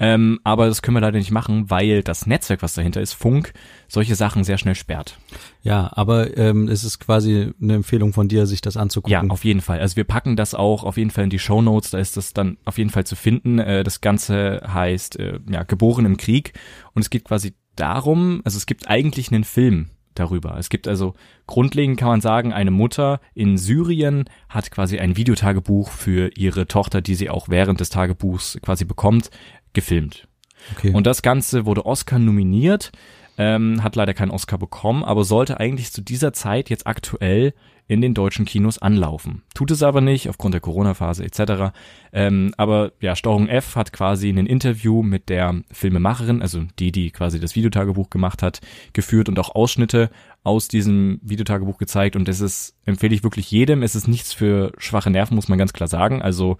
Ähm, 0.00 0.38
aber 0.44 0.66
das 0.66 0.82
können 0.82 0.96
wir 0.96 1.00
leider 1.00 1.18
nicht 1.18 1.30
machen, 1.30 1.70
weil 1.70 2.02
das 2.02 2.26
Netzwerk, 2.26 2.62
was 2.62 2.74
dahinter 2.74 3.00
ist, 3.00 3.12
Funk, 3.12 3.52
solche 3.88 4.14
Sachen 4.14 4.44
sehr 4.44 4.58
schnell 4.58 4.74
sperrt. 4.74 5.18
Ja, 5.62 5.90
aber 5.92 6.36
ähm, 6.36 6.68
es 6.68 6.84
ist 6.84 7.00
quasi 7.00 7.52
eine 7.60 7.74
Empfehlung 7.74 8.12
von 8.12 8.28
dir, 8.28 8.46
sich 8.46 8.60
das 8.60 8.76
anzugucken. 8.76 9.28
Ja, 9.28 9.30
auf 9.32 9.44
jeden 9.44 9.60
Fall. 9.60 9.80
Also 9.80 9.96
wir 9.96 10.04
packen 10.04 10.36
das 10.36 10.54
auch 10.54 10.84
auf 10.84 10.96
jeden 10.96 11.10
Fall 11.10 11.24
in 11.24 11.30
die 11.30 11.38
Show 11.38 11.60
Notes, 11.60 11.90
da 11.90 11.98
ist 11.98 12.16
das 12.16 12.32
dann 12.32 12.58
auf 12.64 12.78
jeden 12.78 12.90
Fall 12.90 13.04
zu 13.04 13.16
finden. 13.16 13.58
Äh, 13.58 13.82
das 13.82 14.00
Ganze 14.00 14.62
heißt 14.66 15.18
äh, 15.18 15.40
ja, 15.50 15.64
Geboren 15.64 16.06
im 16.06 16.16
Krieg 16.16 16.52
und 16.94 17.02
es 17.02 17.10
geht 17.10 17.24
quasi 17.24 17.54
darum, 17.76 18.40
also 18.44 18.56
es 18.56 18.66
gibt 18.66 18.88
eigentlich 18.88 19.32
einen 19.32 19.44
Film 19.44 19.90
darüber. 20.18 20.56
Es 20.58 20.68
gibt 20.68 20.88
also 20.88 21.14
grundlegend 21.46 21.98
kann 21.98 22.08
man 22.08 22.20
sagen, 22.20 22.52
eine 22.52 22.70
Mutter 22.70 23.20
in 23.34 23.58
Syrien 23.58 24.24
hat 24.48 24.70
quasi 24.70 24.98
ein 24.98 25.16
Videotagebuch 25.16 25.90
für 25.90 26.30
ihre 26.36 26.66
Tochter, 26.66 27.00
die 27.00 27.14
sie 27.14 27.30
auch 27.30 27.48
während 27.48 27.80
des 27.80 27.90
Tagebuchs 27.90 28.58
quasi 28.62 28.84
bekommt, 28.84 29.30
gefilmt. 29.72 30.28
okay. 30.72 30.92
Und 30.92 31.06
das 31.06 31.22
Ganze 31.22 31.66
wurde 31.66 31.86
Oscar 31.86 32.18
nominiert, 32.18 32.92
ähm, 33.38 33.82
hat 33.82 33.96
leider 33.96 34.12
keinen 34.12 34.30
Oscar 34.32 34.58
bekommen, 34.58 35.04
aber 35.04 35.24
sollte 35.24 35.58
eigentlich 35.60 35.92
zu 35.92 36.02
dieser 36.02 36.32
Zeit 36.32 36.68
jetzt 36.68 36.86
aktuell 36.86 37.54
in 37.86 38.02
den 38.02 38.12
deutschen 38.12 38.44
Kinos 38.44 38.78
anlaufen. 38.78 39.42
Tut 39.54 39.70
es 39.70 39.82
aber 39.82 40.02
nicht, 40.02 40.28
aufgrund 40.28 40.52
der 40.52 40.60
Corona-Phase 40.60 41.24
etc. 41.24 41.72
Ähm, 42.12 42.52
aber 42.58 42.92
ja, 43.00 43.16
Steuerung 43.16 43.48
F 43.48 43.76
hat 43.76 43.94
quasi 43.94 44.28
ein 44.28 44.46
Interview 44.46 45.02
mit 45.02 45.30
der 45.30 45.62
Filmemacherin, 45.72 46.42
also 46.42 46.64
die, 46.78 46.92
die 46.92 47.10
quasi 47.10 47.40
das 47.40 47.56
Videotagebuch 47.56 48.10
gemacht 48.10 48.42
hat, 48.42 48.60
geführt 48.92 49.30
und 49.30 49.38
auch 49.38 49.54
Ausschnitte 49.54 50.10
aus 50.44 50.68
diesem 50.68 51.18
Videotagebuch 51.22 51.78
gezeigt. 51.78 52.14
Und 52.14 52.28
das 52.28 52.40
ist, 52.40 52.76
empfehle 52.84 53.14
ich 53.14 53.22
wirklich 53.22 53.50
jedem. 53.50 53.82
Es 53.82 53.94
ist 53.94 54.06
nichts 54.06 54.34
für 54.34 54.72
schwache 54.76 55.10
Nerven, 55.10 55.34
muss 55.34 55.48
man 55.48 55.58
ganz 55.58 55.72
klar 55.72 55.88
sagen. 55.88 56.20
Also 56.20 56.58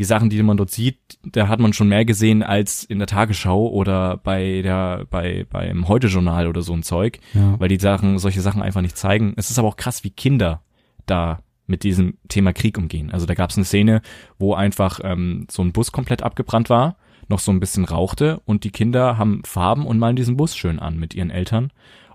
die 0.00 0.04
Sachen, 0.04 0.30
die 0.30 0.42
man 0.42 0.56
dort 0.56 0.70
sieht, 0.70 0.96
da 1.22 1.46
hat 1.46 1.60
man 1.60 1.72
schon 1.74 1.88
mehr 1.88 2.04
gesehen 2.04 2.42
als 2.42 2.82
in 2.84 2.98
der 2.98 3.06
Tagesschau 3.06 3.68
oder 3.68 4.16
bei 4.16 4.62
der, 4.62 5.06
bei, 5.10 5.46
beim 5.48 5.86
Heute-Journal 5.88 6.48
oder 6.48 6.62
so 6.62 6.72
ein 6.72 6.82
Zeug, 6.82 7.20
Ja. 7.34 7.60
weil 7.60 7.68
die 7.68 7.78
Sachen, 7.78 8.18
solche 8.18 8.40
Sachen 8.40 8.62
einfach 8.62 8.80
nicht 8.80 8.96
zeigen. 8.96 9.34
Es 9.36 9.50
ist 9.50 9.58
aber 9.58 9.68
auch 9.68 9.76
krass, 9.76 10.02
wie 10.02 10.10
Kinder 10.10 10.62
da 11.06 11.40
mit 11.66 11.84
diesem 11.84 12.14
Thema 12.28 12.52
Krieg 12.52 12.78
umgehen. 12.78 13.10
Also 13.12 13.26
da 13.26 13.34
gab 13.34 13.50
es 13.50 13.56
eine 13.58 13.64
Szene, 13.66 14.00
wo 14.38 14.54
einfach 14.54 15.00
ähm, 15.04 15.46
so 15.50 15.62
ein 15.62 15.72
Bus 15.72 15.92
komplett 15.92 16.22
abgebrannt 16.22 16.70
war, 16.70 16.96
noch 17.28 17.38
so 17.38 17.52
ein 17.52 17.60
bisschen 17.60 17.84
rauchte 17.84 18.40
und 18.46 18.64
die 18.64 18.70
Kinder 18.72 19.18
haben 19.18 19.42
Farben 19.44 19.86
und 19.86 19.98
malen 19.98 20.16
diesen 20.16 20.36
Bus 20.36 20.56
schön 20.56 20.78
an 20.80 20.98
mit 20.98 21.14
ihren 21.14 21.30
Eltern. 21.30 21.70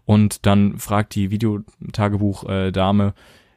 Und 0.06 0.46
dann 0.48 0.78
fragt 0.80 1.16
die 1.16 1.30
Videotagebuch-Dame 2.00 3.14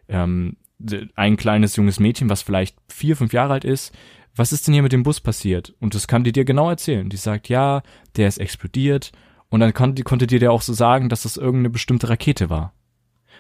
ähm, 0.09 0.57
d- 0.79 1.09
ein 1.15 1.37
kleines 1.37 1.77
junges 1.77 2.01
Mädchen, 2.01 2.31
was 2.31 2.43
vielleicht 2.43 2.77
vier, 2.89 3.17
fünf 3.17 3.33
Jahre 3.33 3.55
alt 3.55 3.65
ist, 3.65 3.93
was 4.39 4.53
ist 4.53 4.67
denn 4.67 4.75
hier 4.75 4.83
mit 4.83 4.93
dem 4.93 5.03
Bus 5.03 5.21
passiert? 5.21 5.75
Und 5.81 5.95
das 5.95 6.07
kann 6.09 6.25
die 6.25 6.33
dir 6.33 6.45
genau 6.45 6.71
erzählen. 6.71 7.09
Die 7.11 7.17
sagt, 7.17 7.49
ja, 7.49 7.83
der 8.17 8.29
ist 8.29 8.39
explodiert. 8.39 9.13
Und 9.51 9.61
dann 9.61 9.73
konnte, 9.75 10.03
konnte 10.03 10.27
dir 10.27 10.39
der 10.39 10.53
auch 10.53 10.63
so 10.63 10.73
sagen, 10.73 11.09
dass 11.09 11.23
das 11.23 11.37
irgendeine 11.37 11.71
bestimmte 11.71 12.09
Rakete 12.09 12.49
war. 12.51 12.73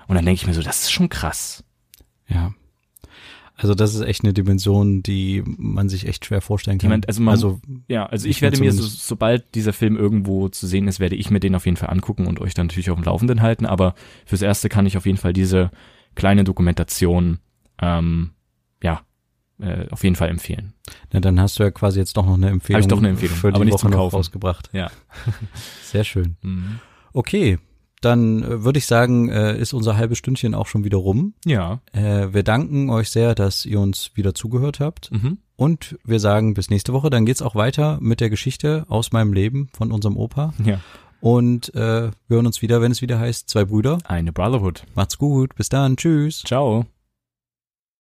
Und 0.07 0.17
dann 0.17 0.25
denke 0.25 0.41
ich 0.41 0.47
mir 0.47 0.55
so, 0.55 0.63
das 0.63 0.83
ist 0.83 0.91
schon 0.93 1.09
krass. 1.11 1.65
Ja. 2.29 2.55
Also 3.55 3.75
das 3.75 3.95
ist 3.95 4.03
echt 4.03 4.23
eine 4.23 4.33
Dimension, 4.33 5.03
die 5.03 5.43
man 5.45 5.89
sich 5.89 6.07
echt 6.07 6.25
schwer 6.25 6.41
vorstellen 6.41 6.79
kann. 6.79 6.91
man- 6.91 7.05
also 7.09 7.21
man- 7.23 7.35
Ja, 7.89 8.07
also 8.07 8.29
ich 8.29 8.41
werde 8.41 8.57
mir 8.61 8.73
so, 8.73 8.83
sobald 8.89 9.55
dieser 9.57 9.73
Film 9.73 9.97
irgendwo 9.97 10.49
zu 10.49 10.67
sehen 10.69 10.87
ist, 10.87 11.01
werde 11.01 11.17
ich 11.17 11.31
mir 11.31 11.41
den 11.41 11.57
auf 11.57 11.65
jeden 11.67 11.77
Fall 11.77 11.91
angucken 11.91 12.27
und 12.29 12.41
euch 12.41 12.55
dann 12.55 12.69
natürlich 12.69 12.89
auf 12.91 12.97
dem 12.99 13.05
Laufenden 13.05 13.43
halten. 13.43 13.67
Aber 13.67 13.95
fürs 14.27 14.43
Erste 14.43 14.69
kann 14.69 14.87
ich 14.87 14.97
auf 14.97 15.07
jeden 15.07 15.19
Fall 15.19 15.33
diese 15.33 15.71
kleine 16.15 16.45
Dokumentation, 16.45 17.39
ähm, 17.83 18.31
ja, 18.83 19.01
äh, 19.61 19.87
auf 19.91 20.05
jeden 20.05 20.17
Fall 20.17 20.29
empfehlen. 20.29 20.73
Na, 21.13 21.21
dann 21.21 21.41
hast 21.41 21.59
du 21.59 21.63
ja 21.65 21.71
quasi 21.71 21.99
jetzt 21.99 22.17
doch 22.17 22.27
noch 22.27 22.35
eine 22.35 22.49
Empfehlung, 22.51 22.77
Hab 22.83 22.87
ich 22.87 22.89
doch 22.89 22.99
eine 22.99 23.09
Empfehlung, 23.11 23.37
für 23.37 23.51
die 23.51 23.55
aber 23.57 23.65
nicht 23.65 23.75
Woche 23.75 23.83
zum 23.83 23.91
Kaufen. 23.91 24.17
rausgebracht. 24.17 24.71
Ja. 24.73 24.91
Sehr 25.83 26.05
schön. 26.05 26.37
Mhm. 26.43 26.79
Okay, 27.13 27.59
dann 28.01 28.43
äh, 28.43 28.65
würde 28.65 28.79
ich 28.79 28.87
sagen, 28.87 29.29
äh, 29.29 29.59
ist 29.59 29.73
unser 29.73 29.97
halbes 29.97 30.19
Stündchen 30.19 30.55
auch 30.55 30.67
schon 30.67 30.85
wieder 30.85 30.99
rum. 30.99 31.35
Ja. 31.45 31.81
Äh, 31.93 32.33
wir 32.33 32.43
danken 32.43 32.91
euch 32.91 33.11
sehr, 33.11 33.35
dass 33.35 33.65
ihr 33.67 33.81
uns 33.81 34.13
wieder 34.15 34.35
zugehört 34.35 34.81
habt. 34.81 35.11
Mhm. 35.11 35.39
Und 35.57 35.99
wir 36.05 36.21
sagen 36.21 36.55
bis 36.55 36.71
nächste 36.71 36.93
Woche. 36.93 37.11
Dann 37.11 37.27
geht's 37.27 37.43
auch 37.43 37.57
weiter 37.57 37.99
mit 38.01 38.21
der 38.21 38.31
Geschichte 38.31 38.87
aus 38.89 39.11
meinem 39.11 39.33
Leben 39.33 39.69
von 39.73 39.91
unserem 39.91 40.17
Opa. 40.17 40.55
Ja. 40.65 40.79
Und 41.21 41.75
äh, 41.75 42.11
wir 42.29 42.37
hören 42.37 42.47
uns 42.47 42.63
wieder, 42.63 42.81
wenn 42.81 42.93
es 42.93 43.03
wieder 43.03 43.19
heißt, 43.19 43.49
zwei 43.49 43.65
Brüder. 43.65 43.99
Eine 44.05 44.33
Brotherhood. 44.33 44.85
Macht's 44.95 45.19
gut. 45.19 45.57
Bis 45.57 45.69
dann. 45.69 45.97
Tschüss. 45.97 46.45
Ciao. 46.47 46.87